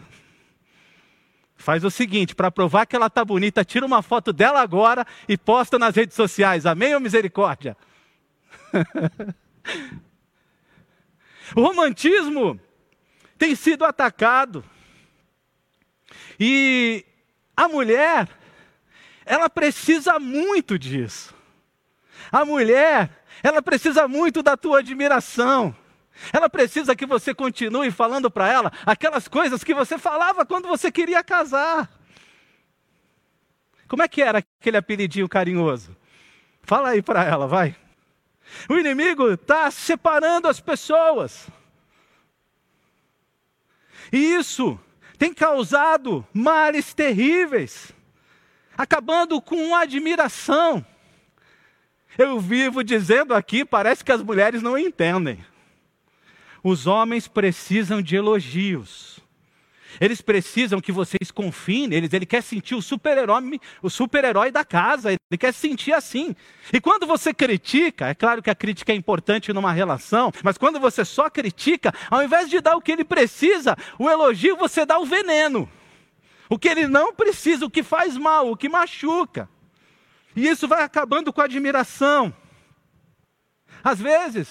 Faz 1.57 1.83
o 1.83 1.91
seguinte, 1.91 2.35
para 2.35 2.51
provar 2.51 2.85
que 2.85 2.95
ela 2.95 3.07
está 3.07 3.23
bonita, 3.23 3.63
tira 3.63 3.85
uma 3.85 4.01
foto 4.01 4.33
dela 4.33 4.61
agora 4.61 5.05
e 5.27 5.37
posta 5.37 5.79
nas 5.79 5.95
redes 5.95 6.15
sociais. 6.15 6.65
Amém 6.65 6.93
ou 6.93 6.99
misericórdia? 6.99 7.77
o 11.55 11.61
romantismo 11.61 12.59
tem 13.37 13.55
sido 13.55 13.85
atacado. 13.85 14.63
E 16.39 17.05
a 17.55 17.67
mulher, 17.67 18.27
ela 19.25 19.49
precisa 19.49 20.19
muito 20.19 20.77
disso. 20.77 21.33
A 22.31 22.45
mulher, 22.45 23.23
ela 23.41 23.61
precisa 23.61 24.07
muito 24.07 24.41
da 24.41 24.57
tua 24.57 24.79
admiração. 24.79 25.75
Ela 26.31 26.49
precisa 26.49 26.95
que 26.95 27.05
você 27.05 27.33
continue 27.33 27.91
falando 27.91 28.29
para 28.29 28.47
ela 28.47 28.71
aquelas 28.85 29.27
coisas 29.27 29.63
que 29.63 29.73
você 29.73 29.97
falava 29.97 30.45
quando 30.45 30.67
você 30.67 30.91
queria 30.91 31.23
casar. 31.23 31.89
Como 33.87 34.01
é 34.01 34.07
que 34.07 34.21
era 34.21 34.39
aquele 34.39 34.77
apelidinho 34.77 35.27
carinhoso? 35.27 35.95
Fala 36.61 36.89
aí 36.89 37.01
para 37.01 37.23
ela, 37.23 37.47
vai. 37.47 37.75
O 38.69 38.75
inimigo 38.75 39.31
está 39.31 39.69
separando 39.71 40.47
as 40.47 40.59
pessoas. 40.59 41.47
E 44.11 44.17
isso 44.17 44.79
tem 45.17 45.33
causado 45.33 46.25
males 46.33 46.93
terríveis, 46.93 47.91
acabando 48.77 49.41
com 49.41 49.75
admiração. 49.75 50.85
Eu 52.17 52.39
vivo 52.39 52.83
dizendo 52.83 53.33
aqui, 53.33 53.65
parece 53.65 54.03
que 54.03 54.11
as 54.11 54.21
mulheres 54.21 54.61
não 54.61 54.77
entendem. 54.77 55.43
Os 56.63 56.85
homens 56.85 57.27
precisam 57.27 58.01
de 58.01 58.15
elogios. 58.15 59.12
Eles 59.99 60.21
precisam 60.21 60.81
que 60.81 60.91
vocês 60.91 61.31
confiem 61.31 61.87
neles. 61.87 62.13
Ele 62.13 62.25
quer 62.25 62.41
sentir 62.41 62.75
o 62.75 62.81
super-herói, 62.81 63.59
o 63.81 63.89
super-herói 63.89 64.51
da 64.51 64.63
casa. 64.65 65.11
Ele 65.11 65.37
quer 65.37 65.53
sentir 65.53 65.93
assim. 65.93 66.35
E 66.71 66.79
quando 66.79 67.05
você 67.05 67.33
critica, 67.33 68.07
é 68.07 68.13
claro 68.13 68.41
que 68.41 68.49
a 68.49 68.55
crítica 68.55 68.91
é 68.91 68.95
importante 68.95 69.53
numa 69.53 69.71
relação, 69.71 70.31
mas 70.43 70.57
quando 70.57 70.79
você 70.79 71.03
só 71.05 71.29
critica, 71.29 71.93
ao 72.09 72.23
invés 72.23 72.49
de 72.49 72.59
dar 72.61 72.75
o 72.75 72.81
que 72.81 72.91
ele 72.91 73.03
precisa, 73.03 73.75
o 73.99 74.09
elogio, 74.09 74.55
você 74.55 74.85
dá 74.85 74.99
o 74.99 75.05
veneno. 75.05 75.69
o 76.49 76.57
que 76.59 76.69
ele 76.69 76.87
não 76.87 77.13
precisa, 77.13 77.65
o 77.65 77.69
que 77.69 77.81
faz 77.81 78.15
mal, 78.15 78.51
o 78.51 78.57
que 78.57 78.69
machuca. 78.69 79.49
E 80.35 80.47
isso 80.47 80.67
vai 80.67 80.83
acabando 80.83 81.33
com 81.33 81.41
a 81.41 81.45
admiração. 81.45 82.33
Às 83.83 83.99
vezes, 83.99 84.49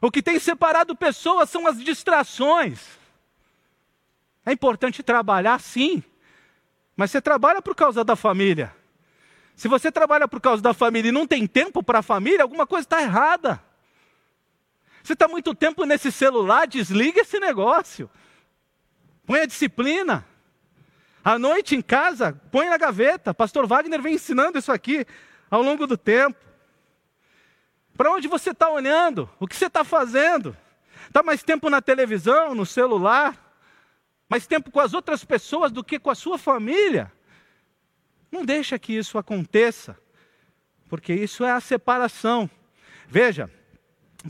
o 0.00 0.10
que 0.10 0.22
tem 0.22 0.38
separado 0.38 0.96
pessoas 0.96 1.50
são 1.50 1.66
as 1.66 1.82
distrações. 1.82 2.80
É 4.44 4.52
importante 4.52 5.02
trabalhar, 5.02 5.60
sim, 5.60 6.02
mas 6.96 7.10
você 7.10 7.20
trabalha 7.20 7.62
por 7.62 7.74
causa 7.74 8.04
da 8.04 8.16
família. 8.16 8.74
Se 9.54 9.68
você 9.68 9.92
trabalha 9.92 10.26
por 10.26 10.40
causa 10.40 10.62
da 10.62 10.74
família 10.74 11.10
e 11.10 11.12
não 11.12 11.26
tem 11.26 11.46
tempo 11.46 11.82
para 11.82 12.00
a 12.00 12.02
família, 12.02 12.42
alguma 12.42 12.66
coisa 12.66 12.84
está 12.84 13.02
errada. 13.02 13.62
Você 15.02 15.12
está 15.14 15.28
muito 15.28 15.54
tempo 15.54 15.84
nesse 15.84 16.12
celular, 16.12 16.66
desliga 16.66 17.20
esse 17.20 17.38
negócio. 17.38 18.10
Põe 19.26 19.40
a 19.40 19.46
disciplina. 19.46 20.26
À 21.24 21.38
noite 21.38 21.76
em 21.76 21.82
casa, 21.82 22.40
põe 22.50 22.68
na 22.68 22.76
gaveta. 22.76 23.32
Pastor 23.32 23.66
Wagner 23.66 24.00
vem 24.00 24.14
ensinando 24.14 24.58
isso 24.58 24.72
aqui 24.72 25.06
ao 25.50 25.62
longo 25.62 25.86
do 25.86 25.96
tempo. 25.96 26.38
Para 27.96 28.10
onde 28.10 28.26
você 28.26 28.50
está 28.50 28.70
olhando? 28.70 29.28
O 29.38 29.46
que 29.46 29.54
você 29.54 29.66
está 29.66 29.84
fazendo? 29.84 30.56
Está 31.06 31.22
mais 31.22 31.42
tempo 31.42 31.68
na 31.68 31.82
televisão, 31.82 32.54
no 32.54 32.64
celular? 32.64 33.36
Mais 34.32 34.46
tempo 34.46 34.70
com 34.70 34.80
as 34.80 34.94
outras 34.94 35.22
pessoas 35.22 35.70
do 35.70 35.84
que 35.84 35.98
com 35.98 36.08
a 36.08 36.14
sua 36.14 36.38
família? 36.38 37.12
Não 38.30 38.46
deixa 38.46 38.78
que 38.78 38.94
isso 38.94 39.18
aconteça, 39.18 39.94
porque 40.88 41.12
isso 41.12 41.44
é 41.44 41.50
a 41.50 41.60
separação. 41.60 42.48
Veja, 43.06 43.50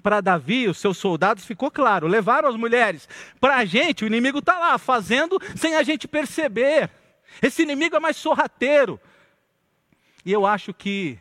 para 0.03 0.21
Davi, 0.21 0.67
os 0.67 0.79
seus 0.79 0.99
soldados, 0.99 1.45
ficou 1.45 1.71
claro: 1.71 2.09
levaram 2.09 2.49
as 2.49 2.57
mulheres. 2.57 3.09
Para 3.39 3.59
a 3.59 3.65
gente, 3.65 4.03
o 4.03 4.07
inimigo 4.09 4.41
está 4.41 4.59
lá, 4.59 4.77
fazendo 4.77 5.39
sem 5.55 5.77
a 5.77 5.85
gente 5.85 6.09
perceber. 6.09 6.91
Esse 7.41 7.63
inimigo 7.63 7.95
é 7.95 8.01
mais 8.01 8.17
sorrateiro. 8.17 9.01
E 10.25 10.33
eu 10.33 10.45
acho 10.45 10.75
que 10.75 11.17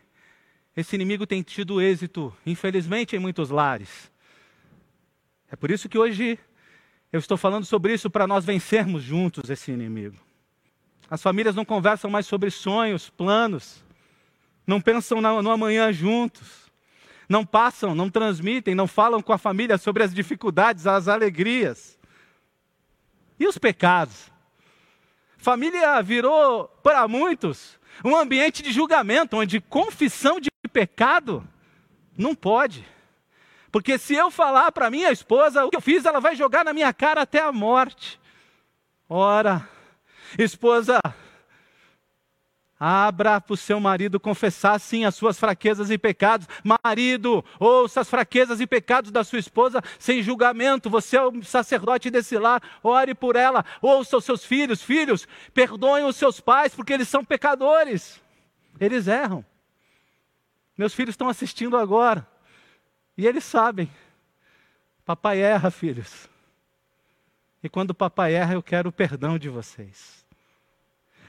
esse 0.75 0.95
inimigo 0.95 1.27
tem 1.27 1.43
tido 1.43 1.79
êxito, 1.79 2.35
infelizmente, 2.43 3.15
em 3.15 3.19
muitos 3.19 3.51
lares. 3.51 4.11
É 5.51 5.55
por 5.55 5.69
isso 5.69 5.87
que 5.87 5.99
hoje 5.99 6.39
eu 7.11 7.19
estou 7.19 7.37
falando 7.37 7.65
sobre 7.65 7.93
isso 7.93 8.09
para 8.09 8.27
nós 8.27 8.45
vencermos 8.45 9.03
juntos 9.03 9.49
esse 9.49 9.71
inimigo. 9.71 10.17
As 11.09 11.21
famílias 11.21 11.55
não 11.55 11.65
conversam 11.65 12.09
mais 12.09 12.25
sobre 12.25 12.49
sonhos, 12.49 13.09
planos, 13.09 13.83
não 14.65 14.79
pensam 14.79 15.19
no 15.19 15.51
amanhã 15.51 15.91
juntos 15.91 16.61
não 17.31 17.45
passam, 17.45 17.95
não 17.95 18.09
transmitem, 18.09 18.75
não 18.75 18.85
falam 18.85 19.21
com 19.21 19.31
a 19.31 19.37
família 19.37 19.77
sobre 19.77 20.03
as 20.03 20.13
dificuldades, 20.13 20.85
as 20.85 21.07
alegrias. 21.07 21.97
E 23.39 23.47
os 23.47 23.57
pecados? 23.57 24.29
Família 25.37 26.01
virou, 26.03 26.67
para 26.83 27.07
muitos, 27.07 27.79
um 28.03 28.15
ambiente 28.15 28.61
de 28.61 28.71
julgamento, 28.71 29.37
onde 29.37 29.61
confissão 29.61 30.41
de 30.41 30.51
pecado 30.71 31.47
não 32.17 32.35
pode. 32.35 32.85
Porque 33.71 33.97
se 33.97 34.13
eu 34.13 34.29
falar 34.29 34.71
para 34.71 34.91
minha 34.91 35.11
esposa 35.11 35.65
o 35.65 35.69
que 35.69 35.77
eu 35.77 35.81
fiz, 35.81 36.05
ela 36.05 36.19
vai 36.19 36.35
jogar 36.35 36.65
na 36.65 36.73
minha 36.73 36.91
cara 36.93 37.21
até 37.21 37.39
a 37.39 37.51
morte. 37.51 38.19
Ora, 39.07 39.67
esposa, 40.37 40.99
Abra 42.83 43.39
para 43.39 43.53
o 43.53 43.57
seu 43.57 43.79
marido 43.79 44.19
confessar 44.19 44.79
sim 44.79 45.05
as 45.05 45.13
suas 45.13 45.37
fraquezas 45.39 45.91
e 45.91 45.99
pecados. 45.99 46.47
Marido, 46.83 47.45
ouça 47.59 48.01
as 48.01 48.09
fraquezas 48.09 48.59
e 48.59 48.65
pecados 48.65 49.11
da 49.11 49.23
sua 49.23 49.37
esposa 49.37 49.83
sem 49.99 50.23
julgamento. 50.23 50.89
Você 50.89 51.15
é 51.15 51.21
o 51.21 51.43
sacerdote 51.43 52.09
desse 52.09 52.39
lar, 52.39 52.59
ore 52.81 53.13
por 53.13 53.35
ela. 53.35 53.63
Ouça 53.83 54.17
os 54.17 54.25
seus 54.25 54.43
filhos. 54.43 54.81
Filhos, 54.81 55.27
perdoem 55.53 56.05
os 56.05 56.15
seus 56.15 56.39
pais 56.39 56.73
porque 56.73 56.91
eles 56.91 57.07
são 57.07 57.23
pecadores. 57.23 58.19
Eles 58.79 59.07
erram. 59.07 59.45
Meus 60.75 60.95
filhos 60.95 61.13
estão 61.13 61.29
assistindo 61.29 61.77
agora 61.77 62.30
e 63.17 63.27
eles 63.27 63.43
sabem. 63.43 63.89
Papai 65.05 65.39
erra, 65.39 65.69
filhos. 65.71 66.29
E 67.63 67.69
quando 67.69 67.91
o 67.91 67.95
papai 67.95 68.33
erra, 68.33 68.53
eu 68.53 68.63
quero 68.63 68.89
o 68.89 68.93
perdão 68.93 69.37
de 69.37 69.49
vocês. 69.49 70.25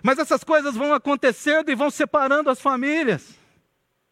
Mas 0.03 0.19
essas 0.19 0.43
coisas 0.43 0.75
vão 0.75 0.93
acontecendo 0.93 1.71
e 1.71 1.75
vão 1.75 1.91
separando 1.91 2.51
as 2.51 2.61
famílias. 2.61 3.39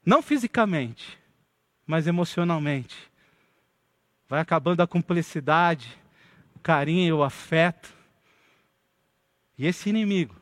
Não 0.04 0.22
fisicamente, 0.22 1.18
mas 1.86 2.06
emocionalmente. 2.06 3.10
Vai 4.28 4.40
acabando 4.40 4.80
a 4.80 4.86
cumplicidade, 4.86 5.98
o 6.54 6.60
carinho, 6.60 7.18
o 7.18 7.24
afeto. 7.24 7.92
E 9.58 9.66
esse 9.66 9.88
inimigo, 9.88 10.36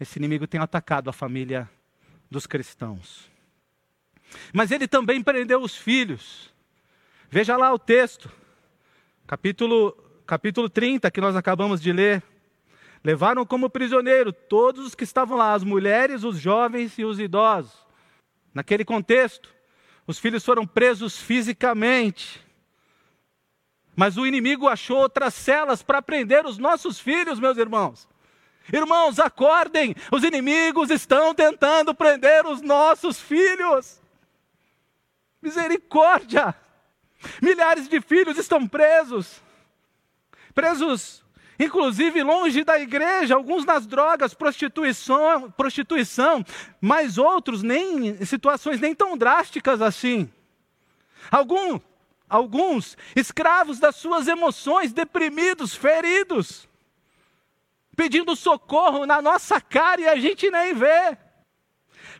esse 0.00 0.18
inimigo 0.18 0.46
tem 0.46 0.60
atacado 0.60 1.08
a 1.08 1.12
família 1.12 1.70
dos 2.30 2.46
cristãos. 2.46 3.30
Mas 4.52 4.70
ele 4.70 4.88
também 4.88 5.22
prendeu 5.22 5.60
os 5.62 5.76
filhos. 5.76 6.52
Veja 7.30 7.56
lá 7.56 7.72
o 7.72 7.78
texto, 7.78 8.30
capítulo, 9.26 9.92
capítulo 10.26 10.68
30, 10.68 11.10
que 11.10 11.20
nós 11.20 11.36
acabamos 11.36 11.80
de 11.80 11.92
ler. 11.92 12.22
Levaram 13.04 13.44
como 13.46 13.70
prisioneiro 13.70 14.32
todos 14.32 14.86
os 14.86 14.94
que 14.94 15.04
estavam 15.04 15.36
lá, 15.36 15.54
as 15.54 15.62
mulheres, 15.62 16.24
os 16.24 16.38
jovens 16.38 16.98
e 16.98 17.04
os 17.04 17.18
idosos. 17.20 17.86
Naquele 18.52 18.84
contexto, 18.84 19.54
os 20.06 20.18
filhos 20.18 20.44
foram 20.44 20.66
presos 20.66 21.18
fisicamente. 21.18 22.44
Mas 23.94 24.16
o 24.16 24.26
inimigo 24.26 24.68
achou 24.68 24.98
outras 24.98 25.34
celas 25.34 25.82
para 25.82 26.00
prender 26.00 26.46
os 26.46 26.56
nossos 26.56 26.98
filhos, 26.98 27.38
meus 27.38 27.58
irmãos. 27.58 28.08
Irmãos, 28.72 29.18
acordem! 29.18 29.94
Os 30.12 30.22
inimigos 30.22 30.90
estão 30.90 31.34
tentando 31.34 31.94
prender 31.94 32.46
os 32.46 32.62
nossos 32.62 33.20
filhos. 33.20 34.00
Misericórdia! 35.40 36.54
Milhares 37.42 37.88
de 37.88 38.00
filhos 38.00 38.38
estão 38.38 38.66
presos. 38.66 39.42
Presos 40.54 41.24
inclusive 41.58 42.22
longe 42.22 42.62
da 42.62 42.78
igreja, 42.78 43.34
alguns 43.34 43.64
nas 43.64 43.86
drogas, 43.86 44.32
prostituição, 44.32 45.50
prostituição, 45.50 46.44
mas 46.80 47.18
outros 47.18 47.62
nem 47.62 48.08
em 48.08 48.24
situações 48.24 48.80
nem 48.80 48.94
tão 48.94 49.16
drásticas 49.16 49.82
assim. 49.82 50.30
Algum, 51.30 51.80
alguns 52.28 52.96
escravos 53.16 53.80
das 53.80 53.96
suas 53.96 54.28
emoções, 54.28 54.92
deprimidos, 54.92 55.74
feridos, 55.74 56.68
pedindo 57.96 58.36
socorro 58.36 59.04
na 59.04 59.20
nossa 59.20 59.60
cara 59.60 60.00
e 60.00 60.08
a 60.08 60.16
gente 60.16 60.48
nem 60.50 60.74
vê. 60.74 61.18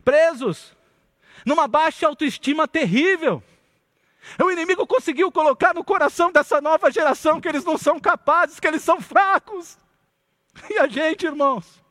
Presos 0.05 0.77
numa 1.49 1.67
baixa 1.67 2.07
autoestima 2.07 2.69
terrível 2.69 3.43
o 4.43 4.51
inimigo 4.51 4.87
conseguiu 4.87 5.31
colocar 5.33 5.75
no 5.75 5.85
coração 5.85 6.31
dessa 6.31 6.61
nova 6.61 6.91
geração 6.91 7.41
que 7.41 7.49
eles 7.49 7.65
não 7.65 7.79
são 7.79 7.99
capazes, 7.99 8.61
que 8.61 8.67
eles 8.67 8.83
são 8.83 9.01
fracos. 9.01 9.79
E 10.69 10.79
a 10.79 10.87
gente, 10.87 11.25
irmãos, 11.25 11.83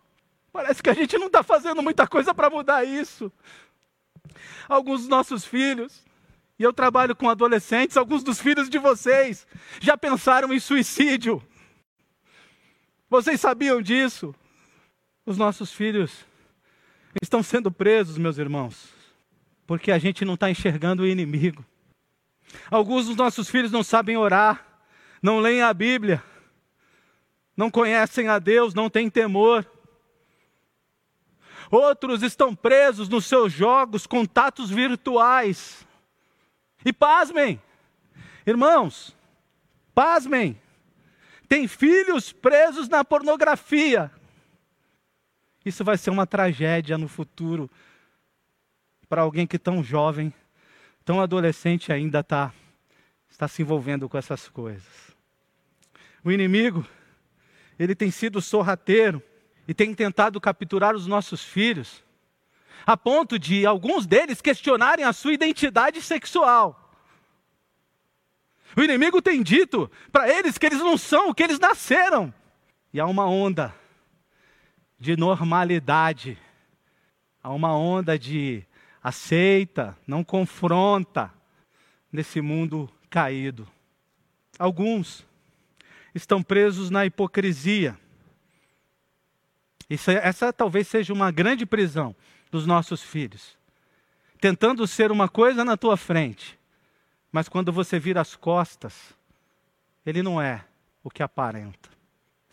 parece 0.51 0.83
que 0.83 0.89
a 0.89 0.93
gente 0.93 1.17
não 1.17 1.27
está 1.27 1.41
fazendo 1.41 1.81
muita 1.81 2.07
coisa 2.07 2.33
para 2.33 2.49
mudar 2.49 2.83
isso. 2.83 3.31
Alguns 4.67 5.01
dos 5.01 5.09
nossos 5.09 5.45
filhos, 5.45 6.05
e 6.59 6.63
eu 6.63 6.73
trabalho 6.73 7.15
com 7.15 7.29
adolescentes, 7.29 7.97
alguns 7.97 8.23
dos 8.23 8.39
filhos 8.39 8.69
de 8.69 8.77
vocês 8.77 9.47
já 9.79 9.97
pensaram 9.97 10.53
em 10.53 10.59
suicídio. 10.59 11.41
Vocês 13.09 13.39
sabiam 13.39 13.81
disso? 13.81 14.35
Os 15.25 15.37
nossos 15.37 15.71
filhos 15.71 16.25
estão 17.21 17.41
sendo 17.41 17.71
presos, 17.71 18.17
meus 18.17 18.37
irmãos, 18.37 18.96
porque 19.67 19.91
a 19.91 19.99
gente 19.99 20.23
não 20.23 20.35
está 20.35 20.49
enxergando 20.49 21.03
o 21.03 21.07
inimigo. 21.07 21.63
Alguns 22.71 23.07
dos 23.07 23.17
nossos 23.17 23.49
filhos 23.49 23.69
não 23.69 23.83
sabem 23.83 24.15
orar, 24.15 24.65
não 25.21 25.39
leem 25.39 25.61
a 25.61 25.73
Bíblia, 25.73 26.23
não 27.55 27.69
conhecem 27.69 28.29
a 28.29 28.39
Deus, 28.39 28.73
não 28.73 28.89
têm 28.89 29.09
temor. 29.09 29.69
Outros 31.69 32.23
estão 32.23 32.55
presos 32.55 33.09
nos 33.09 33.25
seus 33.25 33.51
jogos, 33.51 34.07
contatos 34.07 34.69
virtuais. 34.69 35.85
E 36.85 36.93
pasmem, 36.93 37.61
irmãos, 38.45 39.13
pasmem, 39.93 40.57
tem 41.49 41.67
filhos 41.67 42.31
presos 42.31 42.87
na 42.87 43.03
pornografia. 43.03 44.09
Isso 45.65 45.83
vai 45.83 45.97
ser 45.97 46.09
uma 46.09 46.25
tragédia 46.25 46.97
no 46.97 47.09
futuro 47.09 47.69
para 49.09 49.21
alguém 49.21 49.47
que 49.47 49.57
tão 49.57 49.83
jovem 49.83 50.33
tão 51.07 51.21
adolescente 51.21 51.93
ainda 51.93 52.19
está 52.19 52.53
está 53.29 53.47
se 53.47 53.61
envolvendo 53.61 54.09
com 54.09 54.17
essas 54.17 54.49
coisas. 54.49 55.15
O 56.21 56.29
inimigo, 56.29 56.85
ele 57.79 57.95
tem 57.95 58.11
sido 58.11 58.41
sorrateiro 58.41 59.23
e 59.65 59.73
tem 59.73 59.93
tentado 59.93 60.41
capturar 60.41 60.93
os 60.93 61.07
nossos 61.07 61.43
filhos, 61.43 62.03
a 62.85 62.97
ponto 62.97 63.39
de 63.39 63.65
alguns 63.65 64.05
deles 64.05 64.41
questionarem 64.41 65.05
a 65.05 65.13
sua 65.13 65.31
identidade 65.31 66.01
sexual. 66.01 66.93
O 68.75 68.83
inimigo 68.83 69.21
tem 69.21 69.41
dito 69.41 69.89
para 70.11 70.29
eles 70.29 70.57
que 70.57 70.65
eles 70.65 70.79
não 70.79 70.97
são 70.97 71.29
o 71.29 71.33
que 71.33 71.43
eles 71.43 71.57
nasceram. 71.59 72.33
E 72.91 72.99
há 72.99 73.05
uma 73.05 73.25
onda 73.25 73.73
de 74.99 75.15
normalidade, 75.15 76.37
há 77.41 77.49
uma 77.53 77.77
onda 77.77 78.19
de 78.19 78.66
aceita, 79.07 79.97
não 80.05 80.21
confronta 80.21 81.33
nesse 82.11 82.41
mundo 82.41 82.89
caído. 83.09 83.65
Alguns 84.59 85.25
estão 86.13 86.43
presos 86.43 86.89
na 86.89 87.05
hipocrisia. 87.05 87.97
Isso, 89.89 90.11
essa 90.11 90.51
talvez 90.51 90.89
seja 90.89 91.13
uma 91.13 91.31
grande 91.31 91.65
prisão 91.65 92.13
dos 92.51 92.65
nossos 92.65 93.01
filhos. 93.01 93.57
Tentando 94.41 94.85
ser 94.85 95.09
uma 95.09 95.29
coisa 95.29 95.63
na 95.63 95.77
tua 95.77 95.95
frente, 95.95 96.59
mas 97.31 97.47
quando 97.47 97.71
você 97.71 97.97
vira 97.97 98.19
as 98.19 98.35
costas, 98.35 99.15
ele 100.05 100.21
não 100.21 100.41
é 100.41 100.65
o 101.01 101.09
que 101.09 101.23
aparenta. 101.23 101.89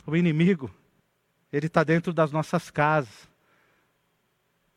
O 0.06 0.16
inimigo, 0.16 0.72
ele 1.52 1.66
está 1.66 1.82
dentro 1.82 2.12
das 2.12 2.30
nossas 2.30 2.70
casas. 2.70 3.28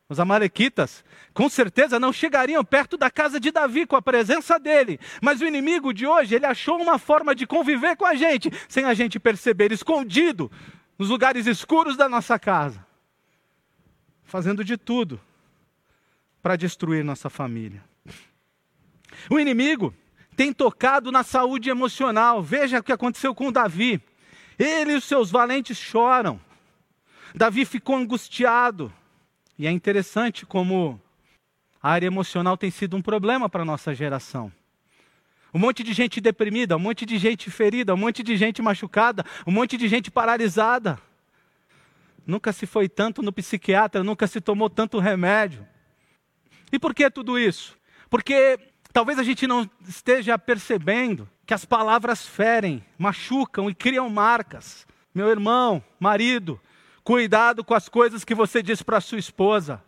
Os 0.10 0.20
amalequitas, 0.22 1.04
com 1.34 1.50
certeza, 1.50 2.00
não 2.00 2.14
chegariam 2.14 2.64
perto 2.64 2.96
da 2.96 3.12
casa 3.12 3.40
de 3.40 3.52
Davi 3.52 3.86
com 3.86 3.96
a 3.96 4.02
presença 4.02 4.58
dele. 4.58 5.00
Mas 5.22 5.42
o 5.42 5.46
inimigo 5.46 5.94
de 5.94 6.08
hoje, 6.08 6.36
ele 6.36 6.46
achou 6.46 6.82
uma 6.82 6.98
forma 6.98 7.36
de 7.36 7.46
conviver 7.46 7.98
com 7.98 8.06
a 8.06 8.16
gente, 8.16 8.50
sem 8.70 8.86
a 8.86 8.94
gente 8.94 9.20
perceber, 9.20 9.72
escondido 9.72 10.50
nos 10.98 11.10
lugares 11.10 11.46
escuros 11.46 11.98
da 11.98 12.08
nossa 12.08 12.40
casa, 12.40 12.86
fazendo 14.24 14.64
de 14.64 14.78
tudo 14.78 15.20
para 16.42 16.56
destruir 16.56 17.04
nossa 17.04 17.30
família. 17.30 17.84
O 19.30 19.38
inimigo 19.38 19.94
tem 20.38 20.54
tocado 20.54 21.12
na 21.12 21.24
saúde 21.24 21.70
emocional. 21.70 22.42
Veja 22.42 22.80
o 22.80 22.84
que 22.84 22.94
aconteceu 22.94 23.36
com 23.36 23.52
Davi. 23.52 24.02
Ele 24.58 24.94
e 24.94 24.96
os 24.96 25.04
seus 25.04 25.30
valentes 25.30 25.78
choram. 25.78 26.40
Davi 27.36 27.66
ficou 27.66 27.96
angustiado. 27.96 28.94
E 29.58 29.66
é 29.66 29.72
interessante 29.72 30.46
como 30.46 31.02
a 31.82 31.92
área 31.92 32.08
emocional 32.08 32.58
tem 32.58 32.70
sido 32.70 32.96
um 32.96 33.02
problema 33.02 33.50
para 33.50 33.64
a 33.64 33.66
nossa 33.66 33.94
geração. 33.94 34.52
Um 35.54 35.60
monte 35.60 35.84
de 35.84 35.94
gente 35.94 36.22
deprimida, 36.22 36.76
um 36.76 36.80
monte 36.80 37.06
de 37.06 37.18
gente 37.18 37.50
ferida, 37.50 37.94
um 37.94 37.98
monte 37.98 38.22
de 38.22 38.38
gente 38.38 38.62
machucada, 38.62 39.26
um 39.46 39.52
monte 39.52 39.78
de 39.78 39.88
gente 39.88 40.12
paralisada. 40.12 41.00
Nunca 42.26 42.52
se 42.52 42.66
foi 42.66 42.88
tanto 42.88 43.22
no 43.22 43.32
psiquiatra, 43.32 44.04
nunca 44.04 44.28
se 44.28 44.42
tomou 44.42 44.70
tanto 44.70 45.00
remédio. 45.00 45.66
E 46.72 46.78
por 46.78 46.94
que 46.94 47.10
tudo 47.10 47.40
isso? 47.40 47.78
Porque 48.10 48.60
talvez 48.92 49.18
a 49.18 49.24
gente 49.24 49.48
não 49.48 49.68
esteja 49.88 50.38
percebendo 50.38 51.28
que 51.46 51.54
as 51.54 51.64
palavras 51.64 52.28
ferem, 52.28 52.84
machucam 52.98 53.70
e 53.70 53.74
criam 53.74 54.10
marcas. 54.10 54.86
Meu 55.16 55.30
irmão, 55.30 55.82
marido, 56.00 56.60
Cuidado 57.08 57.64
com 57.64 57.74
as 57.74 57.88
coisas 57.88 58.26
que 58.26 58.36
você 58.36 58.62
diz 58.62 58.82
para 58.82 59.00
sua 59.00 59.18
esposa. 59.18 59.82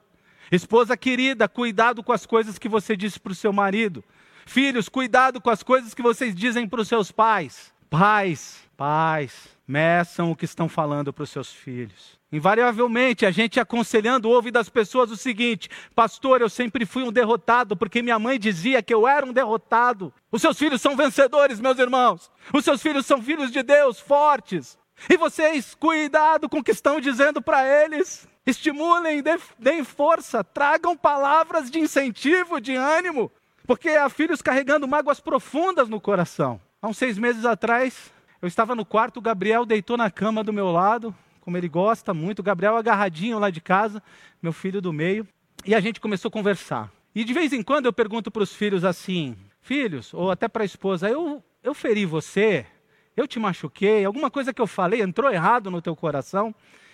Esposa 0.49 0.95
querida, 0.95 1.49
cuidado 1.49 2.01
com 2.01 2.13
as 2.13 2.25
coisas 2.25 2.57
que 2.57 2.69
você 2.69 2.95
diz 2.95 3.17
para 3.17 3.33
o 3.33 3.35
seu 3.35 3.51
marido. 3.51 4.01
Filhos, 4.45 4.87
cuidado 4.87 5.41
com 5.41 5.49
as 5.49 5.61
coisas 5.61 5.93
que 5.93 6.01
vocês 6.01 6.33
dizem 6.33 6.65
para 6.65 6.79
os 6.79 6.87
seus 6.87 7.11
pais. 7.11 7.73
Pais, 7.89 8.63
pais, 8.77 9.49
meçam 9.67 10.31
o 10.31 10.35
que 10.35 10.45
estão 10.45 10.69
falando 10.69 11.11
para 11.11 11.23
os 11.23 11.29
seus 11.29 11.51
filhos. 11.51 12.17
Invariavelmente, 12.31 13.25
a 13.25 13.31
gente 13.31 13.59
aconselhando 13.59 14.29
ouve 14.29 14.49
das 14.49 14.69
pessoas 14.69 15.11
o 15.11 15.17
seguinte: 15.17 15.67
Pastor, 15.93 16.39
eu 16.39 16.47
sempre 16.47 16.85
fui 16.85 17.03
um 17.03 17.11
derrotado, 17.11 17.75
porque 17.75 18.01
minha 18.01 18.17
mãe 18.17 18.39
dizia 18.39 18.81
que 18.81 18.93
eu 18.93 19.05
era 19.05 19.25
um 19.25 19.33
derrotado. 19.33 20.13
Os 20.31 20.41
seus 20.41 20.57
filhos 20.57 20.81
são 20.81 20.95
vencedores, 20.95 21.59
meus 21.59 21.79
irmãos. 21.79 22.31
Os 22.53 22.63
seus 22.63 22.81
filhos 22.81 23.05
são 23.05 23.21
filhos 23.21 23.51
de 23.51 23.61
Deus, 23.61 23.99
fortes. 23.99 24.79
E 25.07 25.15
vocês, 25.17 25.75
cuidado 25.75 26.49
com 26.49 26.59
o 26.59 26.63
que 26.63 26.71
estão 26.71 26.99
dizendo 26.99 27.41
para 27.41 27.65
eles. 27.83 28.27
Estimulem, 28.45 29.23
deem 29.59 29.83
força, 29.83 30.43
tragam 30.43 30.97
palavras 30.97 31.69
de 31.69 31.79
incentivo, 31.79 32.59
de 32.59 32.75
ânimo, 32.75 33.31
porque 33.67 33.89
há 33.89 34.09
filhos 34.09 34.41
carregando 34.41 34.87
mágoas 34.87 35.19
profundas 35.19 35.87
no 35.87 36.01
coração. 36.01 36.59
Há 36.81 36.87
uns 36.87 36.97
seis 36.97 37.17
meses 37.17 37.45
atrás, 37.45 38.11
eu 38.41 38.47
estava 38.47 38.73
no 38.73 38.85
quarto, 38.85 39.17
o 39.17 39.21
Gabriel 39.21 39.65
deitou 39.65 39.95
na 39.95 40.09
cama 40.09 40.43
do 40.43 40.51
meu 40.51 40.71
lado, 40.71 41.13
como 41.41 41.57
ele 41.57 41.69
gosta 41.69 42.13
muito. 42.13 42.39
O 42.39 42.43
Gabriel 42.43 42.75
agarradinho 42.75 43.37
lá 43.37 43.49
de 43.49 43.61
casa, 43.61 44.01
meu 44.41 44.53
filho 44.53 44.81
do 44.81 44.91
meio, 44.91 45.27
e 45.65 45.75
a 45.75 45.79
gente 45.79 45.99
começou 45.99 46.29
a 46.29 46.31
conversar. 46.31 46.91
E 47.13 47.23
de 47.23 47.33
vez 47.33 47.53
em 47.53 47.61
quando 47.61 47.85
eu 47.85 47.93
pergunto 47.93 48.31
para 48.31 48.43
os 48.43 48.53
filhos 48.53 48.83
assim: 48.83 49.35
Filhos, 49.61 50.13
ou 50.13 50.31
até 50.31 50.47
para 50.47 50.63
a 50.63 50.65
esposa, 50.65 51.09
eu, 51.09 51.43
eu 51.61 51.73
feri 51.73 52.05
você? 52.05 52.65
Eu 53.15 53.27
te 53.27 53.39
machuquei, 53.39 54.05
alguma 54.05 54.29
coisa 54.31 54.53
que 54.53 54.61
eu 54.61 54.67
falei 54.67 55.01
entrou 55.01 55.31
errado 55.31 55.69
no 55.69 55.81
teu 55.81 55.95
coração. 55.95 56.53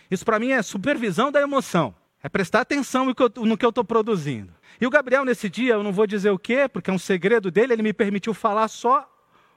Isso 0.09 0.25
para 0.25 0.39
mim 0.39 0.51
é 0.51 0.61
supervisão 0.61 1.31
da 1.31 1.41
emoção. 1.41 1.93
É 2.21 2.29
prestar 2.29 2.61
atenção 2.61 3.05
no 3.05 3.13
que 3.57 3.65
eu 3.65 3.69
estou 3.69 3.83
produzindo. 3.83 4.51
E 4.81 4.87
o 4.87 4.89
Gabriel, 4.89 5.23
nesse 5.23 5.47
dia, 5.47 5.73
eu 5.73 5.83
não 5.83 5.93
vou 5.93 6.07
dizer 6.07 6.31
o 6.31 6.39
quê, 6.39 6.67
porque 6.67 6.89
é 6.89 6.93
um 6.93 6.97
segredo 6.97 7.51
dele, 7.51 7.73
ele 7.73 7.83
me 7.83 7.93
permitiu 7.93 8.33
falar 8.33 8.67
só 8.67 9.07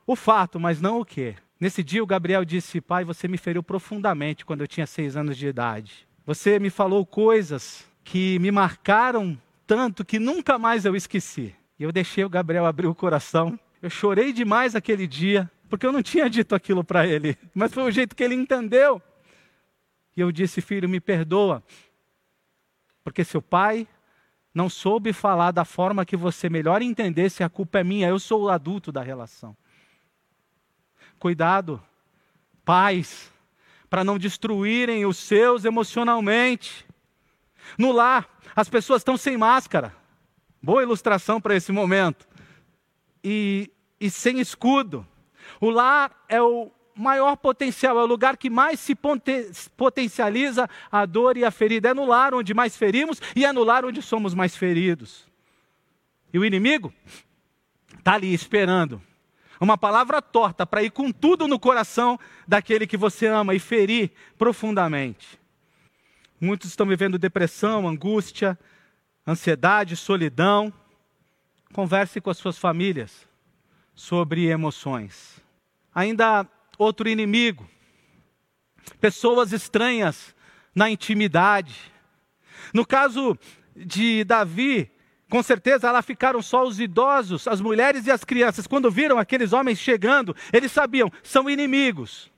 o 0.06 0.14
fato, 0.14 0.60
mas 0.60 0.80
não 0.80 1.00
o 1.00 1.04
quê. 1.04 1.34
Nesse 1.58 1.82
dia, 1.82 2.02
o 2.02 2.06
Gabriel 2.06 2.44
disse: 2.44 2.80
Pai, 2.80 3.04
você 3.04 3.26
me 3.26 3.38
feriu 3.38 3.62
profundamente 3.62 4.44
quando 4.44 4.60
eu 4.60 4.68
tinha 4.68 4.86
seis 4.86 5.16
anos 5.16 5.36
de 5.36 5.46
idade. 5.46 6.06
Você 6.24 6.58
me 6.58 6.70
falou 6.70 7.06
coisas 7.06 7.86
que 8.04 8.38
me 8.38 8.50
marcaram 8.50 9.38
tanto 9.66 10.04
que 10.04 10.18
nunca 10.18 10.58
mais 10.58 10.84
eu 10.84 10.94
esqueci. 10.94 11.54
E 11.78 11.82
eu 11.82 11.92
deixei 11.92 12.24
o 12.24 12.28
Gabriel 12.28 12.66
abrir 12.66 12.86
o 12.86 12.94
coração. 12.94 13.58
Eu 13.82 13.90
chorei 13.90 14.32
demais 14.32 14.74
aquele 14.74 15.06
dia 15.06 15.50
porque 15.68 15.86
eu 15.86 15.92
não 15.92 16.02
tinha 16.02 16.28
dito 16.28 16.54
aquilo 16.54 16.82
para 16.82 17.06
ele, 17.06 17.36
mas 17.54 17.72
foi 17.72 17.82
o 17.84 17.90
jeito 17.90 18.16
que 18.16 18.24
ele 18.24 18.34
entendeu. 18.34 19.02
E 20.16 20.20
eu 20.20 20.32
disse, 20.32 20.60
filho, 20.60 20.88
me 20.88 21.00
perdoa, 21.00 21.62
porque 23.04 23.24
seu 23.24 23.40
pai 23.40 23.86
não 24.52 24.68
soube 24.68 25.12
falar 25.12 25.52
da 25.52 25.64
forma 25.64 26.04
que 26.04 26.16
você 26.16 26.48
melhor 26.48 26.82
entendesse, 26.82 27.44
a 27.44 27.48
culpa 27.48 27.78
é 27.78 27.84
minha, 27.84 28.08
eu 28.08 28.18
sou 28.18 28.42
o 28.42 28.48
adulto 28.48 28.90
da 28.90 29.02
relação. 29.02 29.56
Cuidado, 31.18 31.80
pais, 32.64 33.32
para 33.88 34.04
não 34.04 34.18
destruírem 34.18 35.06
os 35.06 35.16
seus 35.16 35.64
emocionalmente. 35.64 36.86
No 37.76 37.92
lar, 37.92 38.28
as 38.54 38.68
pessoas 38.68 39.00
estão 39.00 39.16
sem 39.16 39.36
máscara. 39.36 39.94
Boa 40.62 40.82
ilustração 40.82 41.40
para 41.40 41.54
esse 41.54 41.70
momento. 41.70 42.26
E, 43.22 43.70
e 44.00 44.10
sem 44.10 44.40
escudo. 44.40 45.06
O 45.60 45.70
lar 45.70 46.24
é 46.28 46.40
o 46.40 46.70
maior 46.98 47.36
potencial, 47.36 47.98
é 47.98 48.02
o 48.02 48.06
lugar 48.06 48.36
que 48.36 48.50
mais 48.50 48.80
se 48.80 48.94
potencializa 49.76 50.68
a 50.90 51.06
dor 51.06 51.36
e 51.36 51.44
a 51.44 51.50
ferida. 51.50 51.90
É 51.90 51.94
no 51.94 52.04
lar 52.04 52.34
onde 52.34 52.52
mais 52.52 52.76
ferimos 52.76 53.22
e 53.34 53.44
é 53.44 53.52
no 53.52 53.62
lar 53.62 53.84
onde 53.84 54.02
somos 54.02 54.34
mais 54.34 54.56
feridos. 54.56 55.26
E 56.32 56.38
o 56.38 56.44
inimigo 56.44 56.92
está 57.96 58.14
ali 58.14 58.34
esperando 58.34 59.00
uma 59.60 59.78
palavra 59.78 60.20
torta 60.20 60.66
para 60.66 60.82
ir 60.82 60.90
com 60.90 61.10
tudo 61.10 61.48
no 61.48 61.58
coração 61.58 62.18
daquele 62.46 62.86
que 62.86 62.96
você 62.96 63.26
ama 63.26 63.54
e 63.54 63.58
ferir 63.58 64.10
profundamente. 64.36 65.38
Muitos 66.40 66.70
estão 66.70 66.86
vivendo 66.86 67.18
depressão, 67.18 67.88
angústia, 67.88 68.58
ansiedade, 69.26 69.96
solidão. 69.96 70.72
Converse 71.72 72.20
com 72.20 72.30
as 72.30 72.38
suas 72.38 72.56
famílias 72.56 73.27
sobre 73.98 74.46
emoções. 74.46 75.42
Ainda 75.92 76.46
outro 76.78 77.08
inimigo, 77.08 77.68
pessoas 79.00 79.52
estranhas 79.52 80.36
na 80.72 80.88
intimidade. 80.88 81.74
No 82.72 82.86
caso 82.86 83.36
de 83.74 84.22
Davi, 84.22 84.88
com 85.28 85.42
certeza 85.42 85.90
lá 85.90 86.00
ficaram 86.00 86.40
só 86.40 86.64
os 86.64 86.78
idosos, 86.78 87.48
as 87.48 87.60
mulheres 87.60 88.06
e 88.06 88.10
as 88.12 88.22
crianças. 88.22 88.68
Quando 88.68 88.88
viram 88.88 89.18
aqueles 89.18 89.52
homens 89.52 89.80
chegando, 89.80 90.34
eles 90.52 90.70
sabiam, 90.70 91.10
são 91.24 91.50
inimigos. 91.50 92.30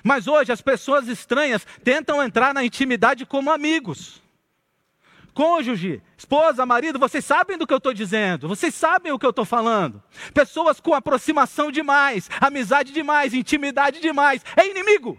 Mas 0.00 0.28
hoje 0.28 0.52
as 0.52 0.62
pessoas 0.62 1.08
estranhas 1.08 1.66
tentam 1.82 2.22
entrar 2.22 2.54
na 2.54 2.64
intimidade 2.64 3.26
como 3.26 3.50
amigos 3.50 4.22
cônjuge, 5.34 6.02
esposa, 6.16 6.64
marido, 6.66 6.98
vocês 6.98 7.24
sabem 7.24 7.58
do 7.58 7.66
que 7.66 7.72
eu 7.72 7.78
estou 7.78 7.92
dizendo, 7.92 8.48
vocês 8.48 8.74
sabem 8.74 9.12
o 9.12 9.18
que 9.18 9.26
eu 9.26 9.30
estou 9.30 9.44
falando. 9.44 10.02
Pessoas 10.32 10.80
com 10.80 10.94
aproximação 10.94 11.70
demais, 11.70 12.28
amizade 12.40 12.92
demais, 12.92 13.34
intimidade 13.34 14.00
demais, 14.00 14.44
é 14.56 14.68
inimigo. 14.68 15.18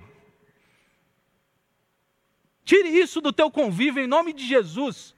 Tire 2.63 2.89
isso 2.89 3.19
do 3.19 3.33
teu 3.33 3.51
convívio 3.51 4.03
em 4.03 4.07
nome 4.07 4.33
de 4.33 4.45
Jesus. 4.45 5.15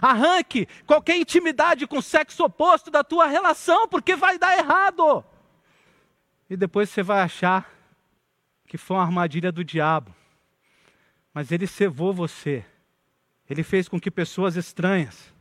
Arranque 0.00 0.66
qualquer 0.86 1.16
intimidade 1.16 1.86
com 1.86 1.98
o 1.98 2.02
sexo 2.02 2.44
oposto 2.44 2.90
da 2.90 3.04
tua 3.04 3.26
relação, 3.26 3.86
porque 3.88 4.16
vai 4.16 4.38
dar 4.38 4.58
errado. 4.58 5.24
E 6.48 6.56
depois 6.56 6.88
você 6.90 7.02
vai 7.02 7.22
achar 7.22 7.70
que 8.66 8.78
foi 8.78 8.96
uma 8.96 9.02
armadilha 9.02 9.52
do 9.52 9.64
diabo. 9.64 10.14
Mas 11.32 11.52
ele 11.52 11.66
cevou 11.66 12.12
você 12.12 12.64
ele 13.48 13.62
fez 13.62 13.88
com 13.88 14.00
que 14.00 14.10
pessoas 14.10 14.56
estranhas 14.56 15.32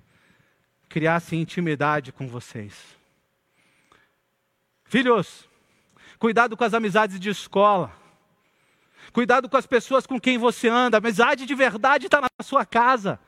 criassem 0.88 1.42
intimidade 1.42 2.12
com 2.12 2.28
vocês. 2.28 2.74
Filhos, 4.86 5.50
cuidado 6.20 6.56
com 6.56 6.64
as 6.64 6.74
amizades 6.74 7.20
de 7.20 7.30
escola. 7.30 7.92
Cuidado 9.12 9.50
com 9.50 9.58
as 9.58 9.66
pessoas 9.66 10.06
com 10.06 10.20
quem 10.20 10.38
você 10.38 10.68
anda. 10.68 10.98
A 10.98 11.00
amizade 11.00 11.46
de 11.46 11.56
verdade 11.56 12.06
está 12.06 12.22
na 12.22 12.30
sua 12.44 12.66
casa. 12.66 13.20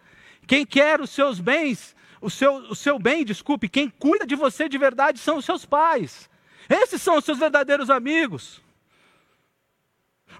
Quem 0.45 0.65
quer 0.65 1.01
os 1.01 1.09
seus 1.09 1.39
bens, 1.39 1.95
o 2.21 2.29
seu, 2.29 2.55
o 2.69 2.75
seu 2.75 2.99
bem, 2.99 3.25
desculpe, 3.25 3.67
quem 3.67 3.89
cuida 3.89 4.25
de 4.25 4.35
você 4.35 4.69
de 4.69 4.77
verdade 4.77 5.19
são 5.19 5.37
os 5.37 5.45
seus 5.45 5.65
pais. 5.65 6.29
Esses 6.69 7.01
são 7.01 7.17
os 7.17 7.25
seus 7.25 7.37
verdadeiros 7.37 7.89
amigos. 7.89 8.61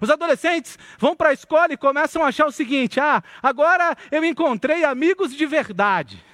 Os 0.00 0.10
adolescentes 0.10 0.78
vão 0.98 1.16
para 1.16 1.30
a 1.30 1.32
escola 1.32 1.72
e 1.72 1.76
começam 1.76 2.22
a 2.22 2.28
achar 2.28 2.46
o 2.46 2.52
seguinte: 2.52 3.00
ah, 3.00 3.22
agora 3.42 3.96
eu 4.10 4.24
encontrei 4.24 4.84
amigos 4.84 5.34
de 5.34 5.46
verdade. 5.46 6.24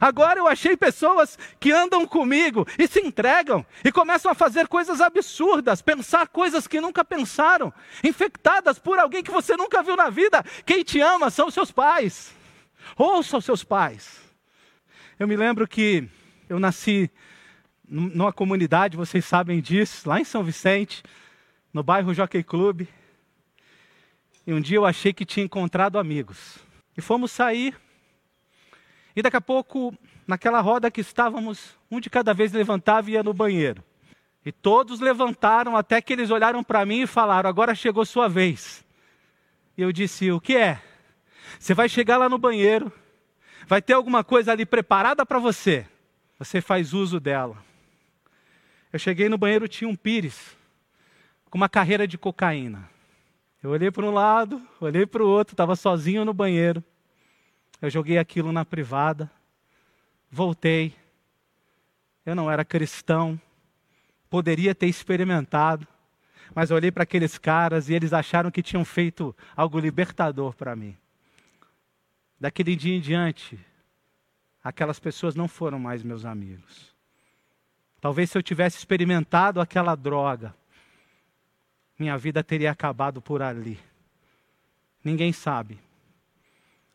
Agora 0.00 0.38
eu 0.38 0.46
achei 0.46 0.76
pessoas 0.76 1.38
que 1.60 1.70
andam 1.70 2.06
comigo 2.06 2.66
e 2.78 2.86
se 2.88 3.00
entregam 3.00 3.64
e 3.84 3.92
começam 3.92 4.30
a 4.30 4.34
fazer 4.34 4.66
coisas 4.66 5.00
absurdas, 5.00 5.82
pensar 5.82 6.28
coisas 6.28 6.66
que 6.66 6.80
nunca 6.80 7.04
pensaram, 7.04 7.72
infectadas 8.02 8.78
por 8.78 8.98
alguém 8.98 9.22
que 9.22 9.30
você 9.30 9.56
nunca 9.56 9.82
viu 9.82 9.96
na 9.96 10.08
vida. 10.08 10.42
Quem 10.64 10.82
te 10.82 11.00
ama 11.00 11.28
são 11.28 11.50
seus 11.50 11.70
pais. 11.70 12.34
Ouça 12.96 13.36
os 13.36 13.44
seus 13.44 13.62
pais. 13.62 14.20
Eu 15.18 15.28
me 15.28 15.36
lembro 15.36 15.68
que 15.68 16.08
eu 16.48 16.58
nasci 16.58 17.10
numa 17.86 18.32
comunidade, 18.32 18.96
vocês 18.96 19.24
sabem 19.24 19.60
disso, 19.60 20.08
lá 20.08 20.18
em 20.18 20.24
São 20.24 20.42
Vicente 20.42 21.02
no 21.74 21.82
bairro 21.82 22.14
Jockey 22.14 22.44
Club. 22.44 22.86
E 24.46 24.52
um 24.54 24.60
dia 24.60 24.76
eu 24.76 24.86
achei 24.86 25.12
que 25.12 25.26
tinha 25.26 25.44
encontrado 25.44 25.98
amigos. 25.98 26.60
E 26.96 27.00
fomos 27.02 27.32
sair. 27.32 27.74
E 29.16 29.20
daqui 29.20 29.36
a 29.36 29.40
pouco, 29.40 29.92
naquela 30.26 30.60
roda 30.60 30.90
que 30.90 31.00
estávamos, 31.00 31.76
um 31.90 31.98
de 31.98 32.08
cada 32.08 32.32
vez 32.32 32.52
levantava 32.52 33.10
e 33.10 33.14
ia 33.14 33.22
no 33.24 33.34
banheiro. 33.34 33.82
E 34.46 34.52
todos 34.52 35.00
levantaram 35.00 35.76
até 35.76 36.00
que 36.00 36.12
eles 36.12 36.30
olharam 36.30 36.62
para 36.62 36.86
mim 36.86 37.02
e 37.02 37.06
falaram: 37.06 37.50
Agora 37.50 37.74
chegou 37.74 38.04
sua 38.04 38.28
vez. 38.28 38.84
E 39.76 39.82
eu 39.82 39.90
disse: 39.90 40.30
O 40.30 40.40
que 40.40 40.56
é? 40.56 40.80
Você 41.58 41.74
vai 41.74 41.88
chegar 41.88 42.18
lá 42.18 42.28
no 42.28 42.38
banheiro, 42.38 42.92
vai 43.66 43.82
ter 43.82 43.94
alguma 43.94 44.22
coisa 44.22 44.52
ali 44.52 44.64
preparada 44.64 45.26
para 45.26 45.38
você. 45.38 45.86
Você 46.38 46.60
faz 46.60 46.92
uso 46.92 47.18
dela. 47.18 47.56
Eu 48.92 48.98
cheguei 48.98 49.28
no 49.28 49.38
banheiro, 49.38 49.66
tinha 49.66 49.88
um 49.88 49.96
pires 49.96 50.56
com 51.54 51.56
uma 51.56 51.68
carreira 51.68 52.04
de 52.04 52.18
cocaína. 52.18 52.90
Eu 53.62 53.70
olhei 53.70 53.88
para 53.88 54.04
um 54.04 54.10
lado, 54.10 54.60
olhei 54.80 55.06
para 55.06 55.22
o 55.22 55.28
outro, 55.28 55.54
estava 55.54 55.76
sozinho 55.76 56.24
no 56.24 56.34
banheiro. 56.34 56.82
Eu 57.80 57.88
joguei 57.88 58.18
aquilo 58.18 58.50
na 58.50 58.64
privada, 58.64 59.30
voltei. 60.28 60.96
Eu 62.26 62.34
não 62.34 62.50
era 62.50 62.64
cristão, 62.64 63.40
poderia 64.28 64.74
ter 64.74 64.88
experimentado, 64.88 65.86
mas 66.52 66.72
olhei 66.72 66.90
para 66.90 67.04
aqueles 67.04 67.38
caras 67.38 67.88
e 67.88 67.94
eles 67.94 68.12
acharam 68.12 68.50
que 68.50 68.60
tinham 68.60 68.84
feito 68.84 69.32
algo 69.54 69.78
libertador 69.78 70.56
para 70.56 70.74
mim. 70.74 70.96
Daquele 72.40 72.74
dia 72.74 72.96
em 72.96 73.00
diante, 73.00 73.56
aquelas 74.60 74.98
pessoas 74.98 75.36
não 75.36 75.46
foram 75.46 75.78
mais 75.78 76.02
meus 76.02 76.24
amigos. 76.24 76.92
Talvez 78.00 78.28
se 78.28 78.36
eu 78.36 78.42
tivesse 78.42 78.76
experimentado 78.76 79.60
aquela 79.60 79.94
droga, 79.94 80.52
minha 82.04 82.18
vida 82.18 82.44
teria 82.44 82.70
acabado 82.70 83.22
por 83.22 83.40
ali. 83.40 83.78
Ninguém 85.02 85.32
sabe. 85.32 85.80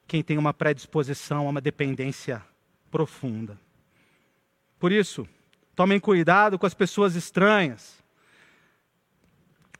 Quem 0.07 0.21
tem 0.21 0.37
uma 0.37 0.53
predisposição 0.53 1.47
a 1.47 1.49
uma 1.49 1.59
dependência 1.59 2.43
profunda. 2.91 3.59
Por 4.79 4.91
isso, 4.91 5.27
tomem 5.75 5.99
cuidado 5.99 6.59
com 6.59 6.65
as 6.67 6.75
pessoas 6.75 7.15
estranhas. 7.15 7.97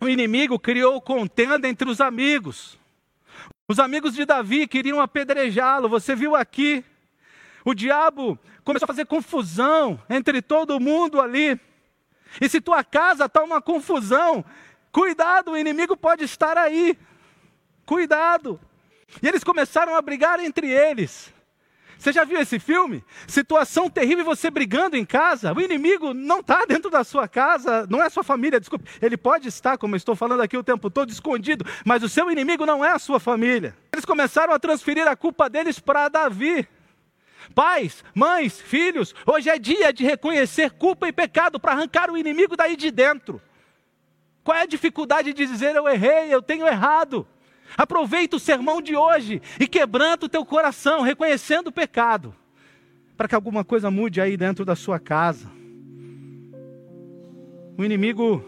O 0.02 0.10
inimigo 0.10 0.58
criou 0.58 1.00
contenda 1.00 1.70
entre 1.70 1.88
os 1.88 2.02
amigos. 2.02 2.80
Os 3.68 3.78
amigos 3.78 4.16
de 4.16 4.26
Davi 4.26 4.68
queriam 4.68 5.00
apedrejá-lo, 5.00 5.88
você 5.88 6.16
viu 6.16 6.36
aqui. 6.36 6.84
O 7.64 7.76
diabo 7.76 8.40
começou 8.64 8.86
a 8.86 8.88
fazer 8.88 9.06
confusão 9.06 10.02
entre 10.10 10.42
todo 10.42 10.80
mundo 10.80 11.22
ali. 11.22 11.60
E 12.42 12.50
se 12.50 12.60
tua 12.60 12.84
casa 12.84 13.26
está 13.26 13.44
uma 13.44 13.62
confusão, 13.62 14.44
Cuidado, 14.92 15.52
o 15.52 15.58
inimigo 15.58 15.96
pode 15.96 16.24
estar 16.24 16.58
aí. 16.58 16.98
Cuidado. 17.86 18.60
E 19.22 19.28
eles 19.28 19.44
começaram 19.44 19.96
a 19.96 20.02
brigar 20.02 20.40
entre 20.40 20.70
eles. 20.70 21.34
Você 22.00 22.14
já 22.14 22.24
viu 22.24 22.40
esse 22.40 22.60
filme? 22.60 23.04
Situação 23.28 23.90
terrível, 23.90 24.24
você 24.24 24.50
brigando 24.50 24.96
em 24.96 25.04
casa. 25.04 25.54
O 25.54 25.60
inimigo 25.60 26.14
não 26.14 26.40
está 26.40 26.64
dentro 26.64 26.90
da 26.90 27.04
sua 27.04 27.28
casa, 27.28 27.86
não 27.90 28.02
é 28.02 28.10
sua 28.10 28.24
família, 28.24 28.58
desculpe. 28.58 28.90
Ele 29.02 29.18
pode 29.18 29.50
estar, 29.50 29.78
como 29.78 29.96
eu 29.96 29.98
estou 29.98 30.16
falando 30.16 30.42
aqui 30.42 30.56
o 30.56 30.64
tempo 30.64 30.90
todo, 30.90 31.12
escondido, 31.12 31.66
mas 31.86 32.02
o 32.02 32.08
seu 32.08 32.32
inimigo 32.32 32.66
não 32.66 32.86
é 32.86 32.92
a 32.92 33.00
sua 33.00 33.20
família. 33.20 33.76
Eles 33.92 34.06
começaram 34.06 34.54
a 34.54 34.60
transferir 34.60 35.06
a 35.10 35.16
culpa 35.16 35.50
deles 35.50 35.78
para 35.78 36.08
Davi. 36.08 36.66
Pais, 37.54 38.02
mães, 38.16 38.62
filhos, 38.62 39.14
hoje 39.26 39.50
é 39.50 39.60
dia 39.60 39.92
de 39.92 40.06
reconhecer 40.06 40.72
culpa 40.72 41.06
e 41.06 41.12
pecado 41.12 41.60
para 41.60 41.74
arrancar 41.74 42.10
o 42.10 42.18
inimigo 42.18 42.56
daí 42.56 42.78
de 42.78 42.92
dentro. 42.92 43.42
Qual 44.44 44.58
é 44.58 44.62
a 44.62 44.66
dificuldade 44.66 45.34
de 45.34 45.46
dizer 45.46 45.76
eu 45.76 45.88
errei, 45.88 46.34
eu 46.34 46.42
tenho 46.42 46.68
errado? 46.68 47.28
Aproveita 47.78 48.36
o 48.36 48.40
sermão 48.40 48.82
de 48.82 48.96
hoje 48.96 49.42
e 49.60 49.68
quebranta 49.68 50.26
o 50.26 50.30
teu 50.30 50.46
coração, 50.46 51.02
reconhecendo 51.02 51.68
o 51.68 51.72
pecado, 51.72 52.34
para 53.16 53.28
que 53.28 53.36
alguma 53.36 53.64
coisa 53.64 53.92
mude 53.92 54.20
aí 54.20 54.36
dentro 54.36 54.66
da 54.66 54.76
sua 54.76 55.00
casa. 55.00 55.50
O 57.78 57.84
inimigo 57.84 58.44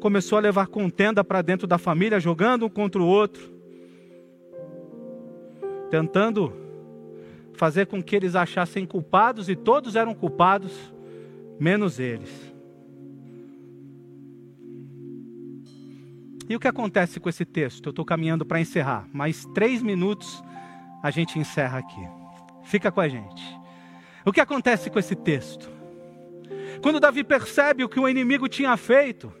começou 0.00 0.38
a 0.38 0.40
levar 0.40 0.66
contenda 0.66 1.24
para 1.24 1.42
dentro 1.42 1.66
da 1.66 1.78
família, 1.78 2.20
jogando 2.20 2.66
um 2.66 2.68
contra 2.68 3.00
o 3.00 3.06
outro, 3.06 3.52
tentando 5.90 6.52
fazer 7.54 7.86
com 7.86 8.02
que 8.02 8.16
eles 8.16 8.34
achassem 8.34 8.84
culpados, 8.84 9.48
e 9.48 9.56
todos 9.56 9.96
eram 9.96 10.14
culpados, 10.14 10.72
menos 11.58 11.98
eles. 11.98 12.51
E 16.48 16.56
o 16.56 16.60
que 16.60 16.68
acontece 16.68 17.20
com 17.20 17.28
esse 17.28 17.44
texto? 17.44 17.86
Eu 17.86 17.90
estou 17.90 18.04
caminhando 18.04 18.44
para 18.44 18.60
encerrar, 18.60 19.06
mais 19.12 19.44
três 19.54 19.82
minutos 19.82 20.42
a 21.02 21.10
gente 21.10 21.38
encerra 21.38 21.78
aqui. 21.78 22.08
Fica 22.64 22.90
com 22.90 23.00
a 23.00 23.08
gente. 23.08 23.42
O 24.24 24.32
que 24.32 24.40
acontece 24.40 24.90
com 24.90 24.98
esse 24.98 25.16
texto? 25.16 25.70
Quando 26.80 27.00
Davi 27.00 27.24
percebe 27.24 27.84
o 27.84 27.88
que 27.88 27.98
o 27.98 28.08
inimigo 28.08 28.48
tinha 28.48 28.76
feito, 28.76 29.32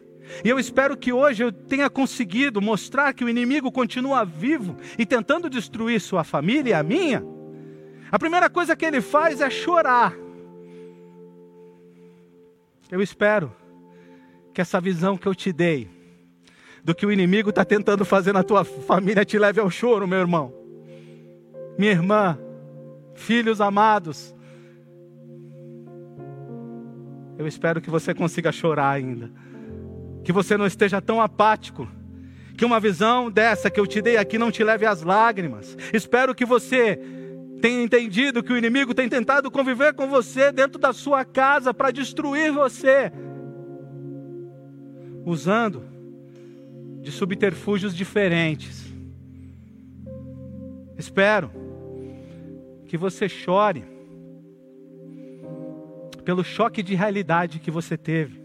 e 0.44 0.48
eu 0.48 0.58
espero 0.58 0.96
que 0.96 1.12
hoje 1.12 1.42
eu 1.42 1.52
tenha 1.52 1.90
conseguido 1.90 2.60
mostrar 2.60 3.12
que 3.12 3.24
o 3.24 3.28
inimigo 3.28 3.70
continua 3.70 4.24
vivo 4.24 4.76
e 4.98 5.04
tentando 5.04 5.50
destruir 5.50 6.00
sua 6.00 6.24
família 6.24 6.70
e 6.70 6.74
a 6.74 6.82
minha, 6.82 7.22
a 8.10 8.18
primeira 8.18 8.48
coisa 8.48 8.76
que 8.76 8.84
ele 8.84 9.00
faz 9.00 9.40
é 9.40 9.50
chorar. 9.50 10.14
Eu 12.90 13.00
espero 13.00 13.54
que 14.52 14.60
essa 14.60 14.80
visão 14.80 15.16
que 15.16 15.26
eu 15.26 15.34
te 15.34 15.52
dei, 15.52 15.88
do 16.84 16.94
que 16.94 17.06
o 17.06 17.12
inimigo 17.12 17.50
está 17.50 17.64
tentando 17.64 18.04
fazer 18.04 18.32
na 18.32 18.42
tua 18.42 18.64
família 18.64 19.24
te 19.24 19.38
leve 19.38 19.60
ao 19.60 19.70
choro, 19.70 20.06
meu 20.06 20.18
irmão. 20.18 20.52
Minha 21.78 21.92
irmã, 21.92 22.38
filhos 23.14 23.60
amados, 23.60 24.34
eu 27.38 27.46
espero 27.46 27.80
que 27.80 27.90
você 27.90 28.12
consiga 28.12 28.52
chorar 28.52 28.90
ainda, 28.90 29.30
que 30.24 30.32
você 30.32 30.56
não 30.56 30.66
esteja 30.66 31.00
tão 31.00 31.20
apático, 31.20 31.88
que 32.56 32.64
uma 32.64 32.78
visão 32.78 33.30
dessa 33.30 33.70
que 33.70 33.80
eu 33.80 33.86
te 33.86 34.02
dei 34.02 34.16
aqui 34.16 34.36
não 34.36 34.50
te 34.50 34.62
leve 34.62 34.84
às 34.84 35.02
lágrimas. 35.02 35.76
Espero 35.92 36.34
que 36.34 36.44
você 36.44 36.98
tenha 37.60 37.82
entendido 37.82 38.42
que 38.42 38.52
o 38.52 38.58
inimigo 38.58 38.92
tem 38.92 39.08
tentado 39.08 39.50
conviver 39.50 39.94
com 39.94 40.08
você 40.08 40.50
dentro 40.52 40.80
da 40.80 40.92
sua 40.92 41.24
casa 41.24 41.72
para 41.72 41.92
destruir 41.92 42.52
você, 42.52 43.10
usando 45.24 45.82
de 47.02 47.10
subterfúgios 47.10 47.94
diferentes. 47.94 48.92
Espero 50.96 51.50
que 52.86 52.96
você 52.96 53.28
chore 53.28 53.84
pelo 56.24 56.44
choque 56.44 56.82
de 56.82 56.94
realidade 56.94 57.58
que 57.58 57.70
você 57.70 57.96
teve. 57.96 58.40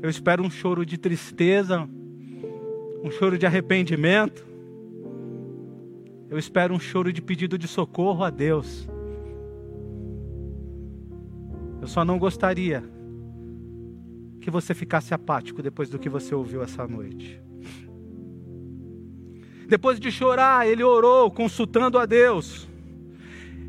Eu 0.00 0.08
espero 0.08 0.44
um 0.44 0.50
choro 0.50 0.86
de 0.86 0.96
tristeza, 0.96 1.88
um 3.02 3.10
choro 3.10 3.36
de 3.36 3.44
arrependimento. 3.44 4.46
Eu 6.30 6.38
espero 6.38 6.72
um 6.72 6.78
choro 6.78 7.12
de 7.12 7.20
pedido 7.20 7.58
de 7.58 7.66
socorro 7.66 8.22
a 8.22 8.30
Deus. 8.30 8.88
Eu 11.80 11.88
só 11.88 12.04
não 12.04 12.18
gostaria 12.18 12.84
que 14.46 14.50
você 14.50 14.74
ficasse 14.74 15.12
apático 15.12 15.60
depois 15.60 15.90
do 15.90 15.98
que 15.98 16.08
você 16.08 16.32
ouviu 16.32 16.62
essa 16.62 16.86
noite. 16.86 17.42
Depois 19.68 19.98
de 19.98 20.12
chorar, 20.12 20.68
ele 20.68 20.84
orou, 20.84 21.32
consultando 21.32 21.98
a 21.98 22.06
Deus. 22.06 22.68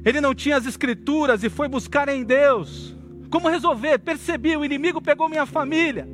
Ele 0.05 0.21
não 0.21 0.35
tinha 0.35 0.55
as 0.55 0.67
escrituras 0.67 1.43
e 1.43 1.49
foi 1.49 1.67
buscar 1.67 2.07
em 2.09 2.23
Deus. 2.23 2.95
Como 3.31 3.49
resolver? 3.49 3.97
Percebi, 3.97 4.55
o 4.55 4.63
inimigo 4.63 5.01
pegou 5.01 5.27
minha 5.27 5.47
família. 5.47 6.07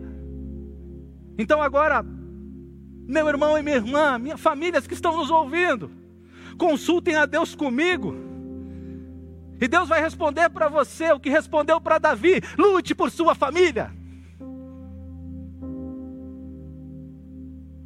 Então 1.38 1.62
agora, 1.62 2.02
Meu 3.06 3.28
irmão 3.28 3.58
e 3.58 3.62
minha 3.62 3.76
irmã, 3.76 4.18
minhas 4.18 4.40
famílias 4.40 4.88
que 4.88 4.94
estão 4.94 5.18
nos 5.18 5.30
ouvindo, 5.30 5.92
consultem 6.58 7.18
a 7.18 7.26
Deus 7.26 7.54
comigo. 7.54 8.16
E 9.60 9.68
Deus 9.68 9.90
vai 9.90 10.00
responder 10.00 10.50
para 10.52 10.70
você 10.70 11.12
o 11.12 11.20
que 11.20 11.30
respondeu 11.30 11.82
para 11.82 11.98
Davi: 11.98 12.42
lute 12.58 12.96
por 12.96 13.12
sua 13.12 13.36
família. 13.36 13.92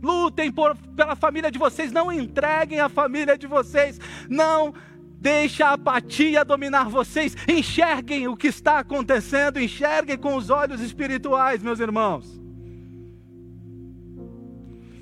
Lutem 0.01 0.51
por, 0.51 0.75
pela 0.95 1.15
família 1.15 1.51
de 1.51 1.57
vocês, 1.57 1.91
não 1.91 2.11
entreguem 2.11 2.79
a 2.79 2.89
família 2.89 3.37
de 3.37 3.47
vocês, 3.47 3.99
não 4.29 4.73
deixe 5.19 5.63
a 5.63 5.73
apatia 5.73 6.45
dominar 6.45 6.89
vocês, 6.89 7.35
enxerguem 7.47 8.27
o 8.27 8.37
que 8.37 8.47
está 8.47 8.79
acontecendo, 8.79 9.59
enxerguem 9.59 10.17
com 10.17 10.35
os 10.35 10.49
olhos 10.49 10.81
espirituais, 10.81 11.63
meus 11.63 11.79
irmãos. 11.79 12.39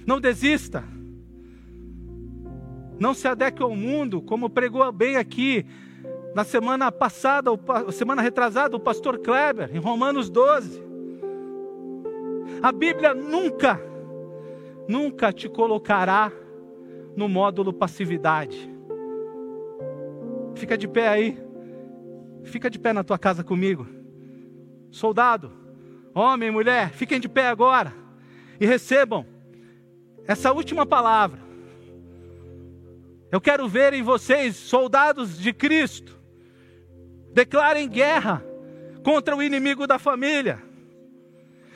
Não 0.07 0.21
desista, 0.21 0.83
não 2.97 3.13
se 3.13 3.27
adeque 3.27 3.61
ao 3.61 3.75
mundo, 3.75 4.21
como 4.21 4.49
pregou 4.49 4.89
bem 4.91 5.17
aqui 5.17 5.65
na 6.33 6.43
semana 6.43 6.91
passada, 6.91 7.49
semana 7.91 8.21
retrasada, 8.21 8.75
o 8.75 8.79
pastor 8.79 9.19
Kleber, 9.19 9.69
em 9.73 9.79
Romanos 9.79 10.29
12. 10.29 10.83
A 12.61 12.71
Bíblia 12.71 13.13
nunca 13.13 13.81
nunca 14.87 15.31
te 15.31 15.49
colocará 15.49 16.31
no 17.15 17.27
módulo 17.29 17.73
passividade. 17.73 18.69
Fica 20.55 20.77
de 20.77 20.87
pé 20.87 21.07
aí. 21.07 21.37
Fica 22.43 22.69
de 22.69 22.79
pé 22.79 22.93
na 22.93 23.03
tua 23.03 23.17
casa 23.17 23.43
comigo. 23.43 23.87
Soldado, 24.91 25.51
homem, 26.13 26.51
mulher, 26.51 26.91
fiquem 26.91 27.19
de 27.19 27.27
pé 27.27 27.47
agora 27.47 27.93
e 28.59 28.65
recebam 28.65 29.25
essa 30.27 30.51
última 30.51 30.85
palavra. 30.85 31.39
Eu 33.31 33.41
quero 33.41 33.67
ver 33.67 33.93
em 33.93 34.03
vocês, 34.03 34.55
soldados 34.55 35.37
de 35.37 35.51
Cristo, 35.51 36.17
declarem 37.33 37.89
guerra 37.89 38.41
contra 39.03 39.35
o 39.35 39.43
inimigo 39.43 39.85
da 39.85 39.99
família. 39.99 40.63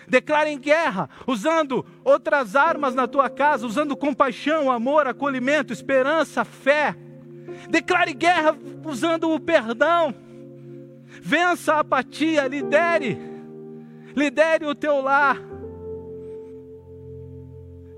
Declarem 0.09 0.57
guerra, 0.57 1.09
usando 1.27 1.85
outras 2.03 2.55
armas 2.55 2.95
na 2.95 3.07
tua 3.07 3.29
casa, 3.29 3.67
usando 3.67 3.95
compaixão, 3.95 4.71
amor, 4.71 5.05
acolhimento, 5.05 5.71
esperança, 5.71 6.43
fé. 6.43 6.95
Declare 7.69 8.13
guerra 8.13 8.57
usando 8.83 9.31
o 9.31 9.39
perdão. 9.39 10.13
Vença 11.21 11.75
a 11.75 11.79
apatia, 11.81 12.47
lidere. 12.47 13.17
Lidere 14.15 14.65
o 14.65 14.73
teu 14.73 14.99
lar. 15.01 15.39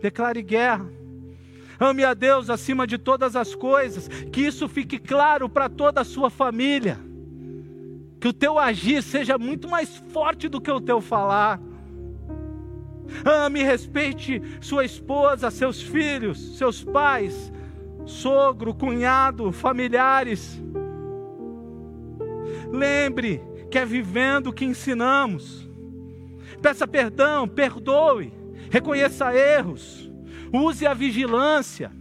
Declare 0.02 0.42
guerra. 0.42 0.86
Ame 1.80 2.04
a 2.04 2.14
Deus 2.14 2.50
acima 2.50 2.86
de 2.86 2.98
todas 2.98 3.36
as 3.36 3.56
coisas. 3.56 4.08
Que 4.08 4.42
isso 4.42 4.68
fique 4.68 5.00
claro 5.00 5.48
para 5.48 5.70
toda 5.70 6.02
a 6.02 6.06
sua 6.06 6.30
família. 6.30 7.00
Que 8.20 8.28
o 8.28 8.34
teu 8.34 8.60
agir 8.60 9.02
seja 9.02 9.38
muito 9.38 9.70
mais 9.70 9.96
forte 10.12 10.50
do 10.50 10.60
que 10.60 10.70
o 10.70 10.82
teu 10.82 11.00
falar. 11.00 11.60
Ame 13.26 13.62
e 13.62 13.64
respeite 13.64 14.42
sua 14.60 14.86
esposa, 14.86 15.52
seus 15.52 15.82
filhos, 15.82 16.58
seus 16.58 16.84
pais, 16.84 17.52
sogro, 18.06 18.74
cunhado, 18.74 19.52
familiares. 19.52 20.62
Lembre 22.72 23.42
que 23.70 23.78
é 23.78 23.86
vivendo 23.86 24.54
que 24.54 24.66
ensinamos. 24.66 25.70
Peça 26.62 26.88
perdão, 26.88 27.48
perdoe, 27.48 28.34
reconheça 28.70 29.36
erros, 29.36 30.12
use 30.54 30.86
a 30.86 30.94
vigilância. 30.94 31.92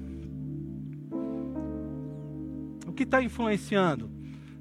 O 2.86 2.92
que 2.92 3.04
está 3.04 3.22
influenciando 3.22 4.10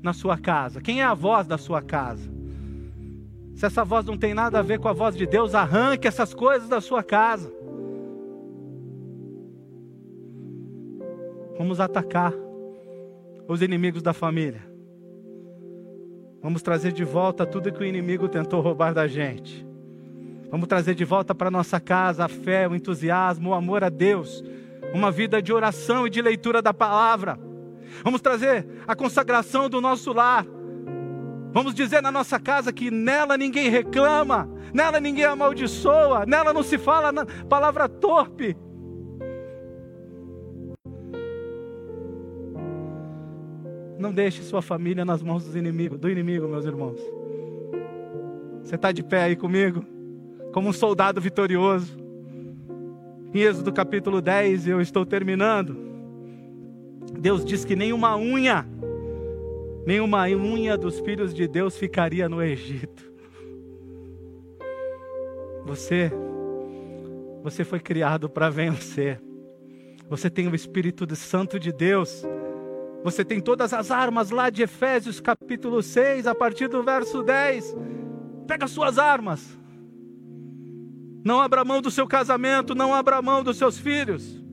na 0.02 0.14
sua 0.14 0.38
casa? 0.38 0.82
Quem 0.82 1.02
é 1.02 1.06
a 1.06 1.14
voz 1.14 1.48
da 1.48 1.58
sua 1.58 1.82
casa? 1.82 2.39
Se 3.60 3.66
essa 3.66 3.84
voz 3.84 4.06
não 4.06 4.18
tem 4.18 4.34
nada 4.34 4.60
a 4.60 4.62
ver 4.62 4.80
com 4.80 4.88
a 4.88 4.94
voz 4.94 5.14
de 5.14 5.26
Deus, 5.26 5.54
arranque 5.54 6.08
essas 6.08 6.34
coisas 6.34 6.70
da 6.70 6.80
sua 6.80 7.04
casa. 7.04 7.52
Vamos 11.58 11.82
atacar 11.82 12.34
os 13.50 13.62
inimigos 13.62 14.02
da 14.02 14.14
família. 14.14 14.62
Vamos 16.42 16.62
trazer 16.62 16.94
de 16.94 17.04
volta 17.04 17.46
tudo 17.46 17.70
que 17.74 17.82
o 17.82 17.86
inimigo 17.86 18.30
tentou 18.30 18.62
roubar 18.62 18.94
da 18.94 19.08
gente. 19.08 19.68
Vamos 20.50 20.70
trazer 20.70 20.96
de 20.96 21.04
volta 21.04 21.36
para 21.36 21.52
nossa 21.52 21.82
casa 21.82 22.24
a 22.24 22.30
fé, 22.30 22.66
o 22.66 22.74
entusiasmo, 22.74 23.50
o 23.50 23.54
amor 23.54 23.84
a 23.84 23.90
Deus, 23.90 24.42
uma 24.94 25.12
vida 25.12 25.42
de 25.42 25.52
oração 25.52 26.08
e 26.08 26.10
de 26.10 26.22
leitura 26.22 26.62
da 26.62 26.74
palavra. 26.74 27.38
Vamos 28.06 28.22
trazer 28.22 28.66
a 28.88 28.96
consagração 28.96 29.70
do 29.70 29.82
nosso 29.82 30.14
lar, 30.14 30.46
Vamos 31.52 31.74
dizer 31.74 32.02
na 32.02 32.12
nossa 32.12 32.40
casa 32.40 32.72
que 32.72 32.92
nela 32.92 33.36
ninguém 33.38 33.70
reclama, 33.70 34.48
nela 34.74 35.00
ninguém 35.00 35.26
amaldiçoa, 35.26 36.26
nela 36.26 36.54
não 36.54 36.62
se 36.62 36.78
fala 36.78 37.26
palavra 37.48 37.90
torpe. 37.90 38.56
Não 43.98 44.14
deixe 44.14 44.44
sua 44.44 44.62
família 44.62 45.04
nas 45.04 45.22
mãos 45.22 45.44
dos 45.44 45.56
inimigos, 45.56 46.00
do 46.00 46.10
inimigo, 46.10 46.48
meus 46.48 46.66
irmãos. 46.66 47.00
Você 48.64 48.76
está 48.76 48.92
de 48.92 49.04
pé 49.04 49.24
aí 49.24 49.36
comigo? 49.36 49.84
Como 50.54 50.70
um 50.70 50.74
soldado 50.74 51.20
vitorioso. 51.20 51.98
Em 53.34 53.40
Êxodo 53.40 53.74
capítulo 53.74 54.22
10, 54.22 54.68
eu 54.68 54.80
estou 54.80 55.06
terminando. 55.06 55.78
Deus 57.20 57.44
diz 57.44 57.66
que 57.66 57.76
nenhuma 57.76 58.16
unha 58.16 58.66
nenhuma 59.86 60.24
unha 60.28 60.78
dos 60.78 61.00
filhos 61.00 61.34
de 61.34 61.48
Deus 61.48 61.78
ficaria 61.78 62.28
no 62.28 62.42
Egito. 62.42 63.10
Você, 65.66 66.12
você 67.44 67.64
foi 67.64 67.80
criado 67.80 68.30
para 68.30 68.50
vencer. 68.50 69.22
Você 70.10 70.30
tem 70.30 70.48
o 70.48 70.56
Espírito 70.56 71.06
Santo 71.16 71.60
de 71.60 71.72
Deus. 71.72 72.24
Você 73.04 73.24
tem 73.24 73.40
todas 73.40 73.74
as 73.74 73.92
armas 73.92 74.32
lá 74.32 74.50
de 74.50 74.64
Efésios 74.64 75.20
capítulo 75.20 75.82
6, 75.82 76.26
a 76.28 76.34
partir 76.34 76.68
do 76.68 76.84
verso 76.84 77.22
10. 77.22 77.76
Pega 78.48 78.68
suas 78.68 78.98
armas. 78.98 79.58
Não 81.24 81.40
abra 81.40 81.64
mão 81.64 81.82
do 81.82 81.92
seu 81.92 82.08
casamento, 82.08 82.74
não 82.74 82.94
abra 82.94 83.22
mão 83.22 83.44
dos 83.44 83.58
seus 83.58 83.78
filhos. 83.78 84.44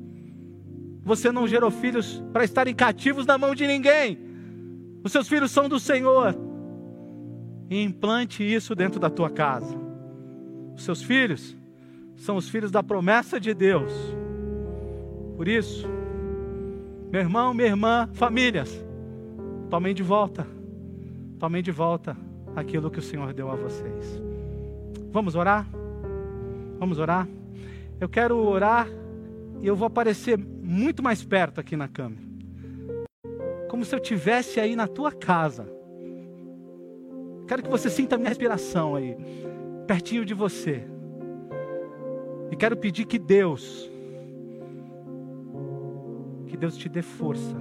Você 1.02 1.32
não 1.32 1.46
gerou 1.46 1.70
filhos 1.70 2.22
para 2.32 2.44
estarem 2.44 2.74
cativos 2.74 3.24
na 3.24 3.38
mão 3.38 3.54
de 3.54 3.66
ninguém. 3.66 4.25
Os 5.06 5.12
seus 5.12 5.28
filhos 5.28 5.52
são 5.52 5.68
do 5.68 5.78
Senhor. 5.78 6.34
E 7.70 7.80
implante 7.80 8.42
isso 8.42 8.74
dentro 8.74 8.98
da 8.98 9.08
tua 9.08 9.30
casa. 9.30 9.78
Os 10.74 10.82
seus 10.82 11.00
filhos 11.00 11.56
são 12.16 12.34
os 12.34 12.48
filhos 12.48 12.72
da 12.72 12.82
promessa 12.82 13.38
de 13.38 13.54
Deus. 13.54 13.92
Por 15.36 15.46
isso, 15.46 15.86
meu 17.12 17.20
irmão, 17.20 17.54
minha 17.54 17.68
irmã, 17.68 18.10
famílias, 18.14 18.84
tomem 19.70 19.94
de 19.94 20.02
volta, 20.02 20.44
tomem 21.38 21.62
de 21.62 21.70
volta 21.70 22.16
aquilo 22.56 22.90
que 22.90 22.98
o 22.98 23.02
Senhor 23.02 23.32
deu 23.32 23.48
a 23.48 23.54
vocês. 23.54 24.20
Vamos 25.12 25.36
orar? 25.36 25.68
Vamos 26.80 26.98
orar? 26.98 27.28
Eu 28.00 28.08
quero 28.08 28.36
orar 28.38 28.88
e 29.62 29.68
eu 29.68 29.76
vou 29.76 29.86
aparecer 29.86 30.36
muito 30.36 31.00
mais 31.00 31.22
perto 31.22 31.60
aqui 31.60 31.76
na 31.76 31.86
câmera 31.86 32.25
como 33.76 33.84
se 33.84 33.94
eu 33.94 34.00
tivesse 34.00 34.58
aí 34.58 34.74
na 34.74 34.88
tua 34.88 35.12
casa. 35.12 35.70
Quero 37.46 37.62
que 37.62 37.68
você 37.68 37.90
sinta 37.90 38.14
a 38.14 38.18
minha 38.18 38.30
respiração 38.30 38.94
aí, 38.94 39.14
pertinho 39.86 40.24
de 40.24 40.32
você. 40.32 40.82
E 42.50 42.56
quero 42.56 42.74
pedir 42.74 43.04
que 43.04 43.18
Deus, 43.18 43.90
que 46.46 46.56
Deus 46.56 46.74
te 46.78 46.88
dê 46.88 47.02
força. 47.02 47.54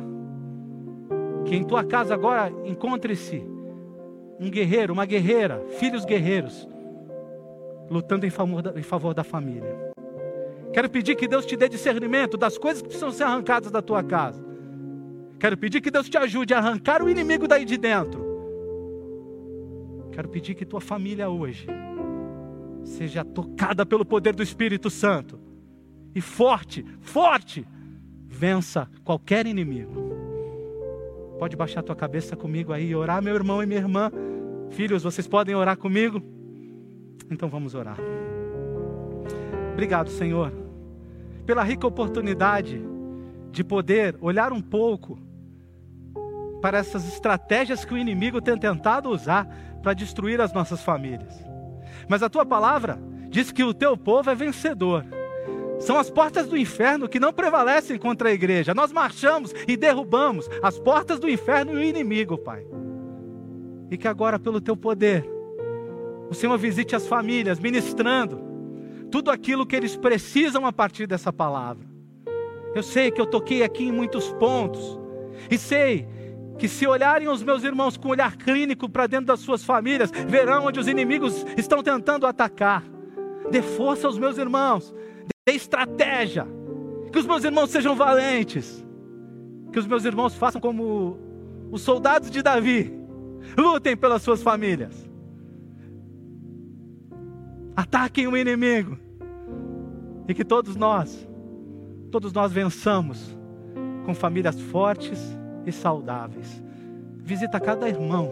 Que 1.43 1.53
em 1.53 1.65
tua 1.65 1.83
casa 1.83 2.13
agora 2.13 2.49
encontre-se 2.63 3.45
um 4.39 4.49
guerreiro, 4.49 4.93
uma 4.93 5.05
guerreira, 5.05 5.65
filhos 5.71 6.05
guerreiros, 6.05 6.65
lutando 7.89 8.25
em 8.25 8.29
favor, 8.29 8.61
da, 8.61 8.79
em 8.79 8.83
favor 8.83 9.13
da 9.13 9.25
família. 9.25 9.91
Quero 10.71 10.89
pedir 10.89 11.17
que 11.17 11.27
Deus 11.27 11.45
te 11.45 11.57
dê 11.57 11.67
discernimento 11.67 12.37
das 12.37 12.57
coisas 12.57 12.81
que 12.81 12.87
precisam 12.87 13.11
ser 13.11 13.23
arrancadas 13.25 13.69
da 13.69 13.81
tua 13.81 14.01
casa 14.01 14.44
Quero 15.45 15.57
pedir 15.57 15.79
que 15.79 15.91
Deus 15.91 16.09
te 16.09 16.17
ajude 16.17 16.55
a 16.55 16.57
arrancar 16.57 17.03
o 17.03 17.07
inimigo 17.07 17.47
daí 17.47 17.65
de 17.65 17.77
dentro. 17.77 18.25
Quero 20.11 20.27
pedir 20.27 20.55
que 20.55 20.65
tua 20.65 20.81
família 20.81 21.29
hoje 21.29 21.67
seja 22.83 23.23
tocada 23.23 23.85
pelo 23.85 24.03
poder 24.03 24.33
do 24.33 24.41
Espírito 24.41 24.89
Santo 24.89 25.39
e 26.15 26.19
forte, 26.19 26.83
forte, 26.99 27.63
vença 28.25 28.89
qualquer 29.03 29.45
inimigo. 29.45 29.93
Pode 31.37 31.55
baixar 31.55 31.83
tua 31.83 31.95
cabeça 31.95 32.35
comigo 32.35 32.73
aí 32.73 32.89
e 32.89 32.95
orar, 32.95 33.21
meu 33.21 33.35
irmão 33.35 33.61
e 33.61 33.67
minha 33.67 33.81
irmã. 33.81 34.11
Filhos, 34.71 35.03
vocês 35.03 35.27
podem 35.27 35.53
orar 35.53 35.77
comigo? 35.77 36.23
Então 37.29 37.47
vamos 37.49 37.75
orar. 37.75 37.99
Obrigado, 39.73 40.09
Senhor 40.09 40.51
pela 41.45 41.61
rica 41.61 41.85
oportunidade 41.85 42.81
de 43.51 43.63
poder 43.63 44.17
olhar 44.19 44.51
um 44.51 44.59
pouco 44.59 45.19
para 46.65 46.79
essas 46.79 47.07
estratégias 47.07 47.85
que 47.85 47.93
o 47.93 47.97
inimigo 47.97 48.41
tem 48.41 48.57
tentado 48.57 49.11
usar 49.11 49.47
para 49.83 49.93
destruir 49.93 50.41
as 50.41 50.51
nossas 50.51 50.81
famílias. 50.81 51.45
Mas 52.07 52.23
a 52.23 52.27
tua 52.27 52.43
palavra 52.43 52.97
diz 53.29 53.51
que 53.51 53.63
o 53.63 53.71
teu 53.71 53.95
povo 53.95 54.31
é 54.31 54.33
vencedor. 54.33 55.05
São 55.77 55.95
as 55.99 56.09
portas 56.09 56.47
do 56.47 56.57
inferno 56.57 57.07
que 57.07 57.19
não 57.19 57.31
prevalecem 57.31 57.99
contra 57.99 58.29
a 58.29 58.31
igreja. 58.31 58.73
Nós 58.73 58.91
marchamos 58.91 59.53
e 59.67 59.77
derrubamos 59.77 60.49
as 60.63 60.79
portas 60.79 61.19
do 61.19 61.29
inferno 61.29 61.73
e 61.73 61.75
o 61.75 61.83
inimigo, 61.83 62.35
Pai. 62.35 62.65
E 63.91 63.95
que 63.95 64.07
agora, 64.07 64.39
pelo 64.39 64.59
teu 64.59 64.75
poder, 64.75 65.23
o 66.31 66.33
Senhor 66.33 66.57
visite 66.57 66.95
as 66.95 67.05
famílias, 67.05 67.59
ministrando 67.59 68.41
tudo 69.11 69.29
aquilo 69.29 69.67
que 69.67 69.75
eles 69.75 69.95
precisam 69.95 70.65
a 70.65 70.73
partir 70.73 71.05
dessa 71.05 71.31
palavra. 71.31 71.85
Eu 72.73 72.81
sei 72.81 73.11
que 73.11 73.21
eu 73.21 73.27
toquei 73.27 73.61
aqui 73.61 73.83
em 73.83 73.91
muitos 73.91 74.33
pontos, 74.39 74.99
e 75.51 75.59
sei 75.59 76.07
que 76.57 76.67
se 76.67 76.87
olharem 76.87 77.27
os 77.27 77.43
meus 77.43 77.63
irmãos 77.63 77.97
com 77.97 78.07
um 78.07 78.11
olhar 78.11 78.35
clínico 78.37 78.89
para 78.89 79.07
dentro 79.07 79.27
das 79.27 79.39
suas 79.39 79.63
famílias, 79.63 80.11
verão 80.27 80.65
onde 80.65 80.79
os 80.79 80.87
inimigos 80.87 81.45
estão 81.57 81.83
tentando 81.83 82.25
atacar. 82.25 82.83
Dê 83.51 83.61
força 83.61 84.07
aos 84.07 84.17
meus 84.17 84.37
irmãos, 84.37 84.93
dê 85.45 85.53
estratégia, 85.53 86.47
que 87.11 87.19
os 87.19 87.25
meus 87.25 87.43
irmãos 87.43 87.69
sejam 87.69 87.95
valentes, 87.95 88.83
que 89.71 89.79
os 89.79 89.85
meus 89.85 90.05
irmãos 90.05 90.35
façam 90.35 90.59
como 90.61 91.17
os 91.71 91.81
soldados 91.81 92.31
de 92.31 92.41
Davi, 92.41 92.93
lutem 93.57 93.95
pelas 93.95 94.21
suas 94.21 94.41
famílias, 94.41 95.09
ataquem 97.75 98.27
o 98.27 98.37
inimigo, 98.37 98.97
e 100.27 100.33
que 100.33 100.43
todos 100.43 100.75
nós, 100.75 101.27
todos 102.09 102.33
nós 102.33 102.51
vençamos 102.51 103.37
com 104.05 104.15
famílias 104.15 104.59
fortes 104.59 105.19
e 105.65 105.71
saudáveis. 105.71 106.63
Visita 107.17 107.59
cada 107.59 107.89
irmão, 107.89 108.31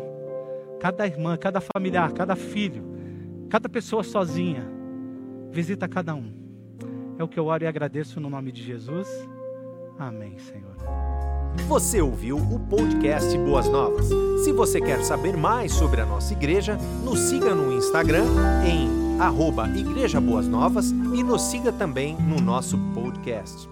cada 0.79 1.05
irmã, 1.07 1.37
cada 1.37 1.59
familiar, 1.59 2.11
cada 2.13 2.35
filho, 2.35 2.83
cada 3.49 3.67
pessoa 3.67 4.03
sozinha. 4.03 4.63
Visita 5.51 5.87
cada 5.87 6.13
um. 6.15 6.31
É 7.17 7.23
o 7.23 7.27
que 7.27 7.39
eu 7.39 7.45
oro 7.45 7.63
e 7.63 7.67
agradeço 7.67 8.19
no 8.19 8.29
nome 8.29 8.51
de 8.51 8.63
Jesus. 8.63 9.07
Amém, 9.97 10.37
Senhor. 10.37 10.75
Você 11.67 12.01
ouviu 12.01 12.37
o 12.37 12.59
podcast 12.59 13.37
Boas 13.37 13.69
Novas. 13.69 14.09
Se 14.43 14.51
você 14.51 14.81
quer 14.81 15.03
saber 15.03 15.37
mais 15.37 15.71
sobre 15.71 16.01
a 16.01 16.05
nossa 16.05 16.33
igreja, 16.33 16.77
nos 17.03 17.19
siga 17.19 17.53
no 17.53 17.71
Instagram 17.71 18.25
em 18.65 19.21
arroba 19.21 19.69
Igreja 19.69 20.19
Boas 20.19 20.47
Novas 20.47 20.89
e 20.91 21.23
nos 21.23 21.43
siga 21.43 21.71
também 21.71 22.17
no 22.17 22.41
nosso 22.41 22.77
podcast. 22.93 23.69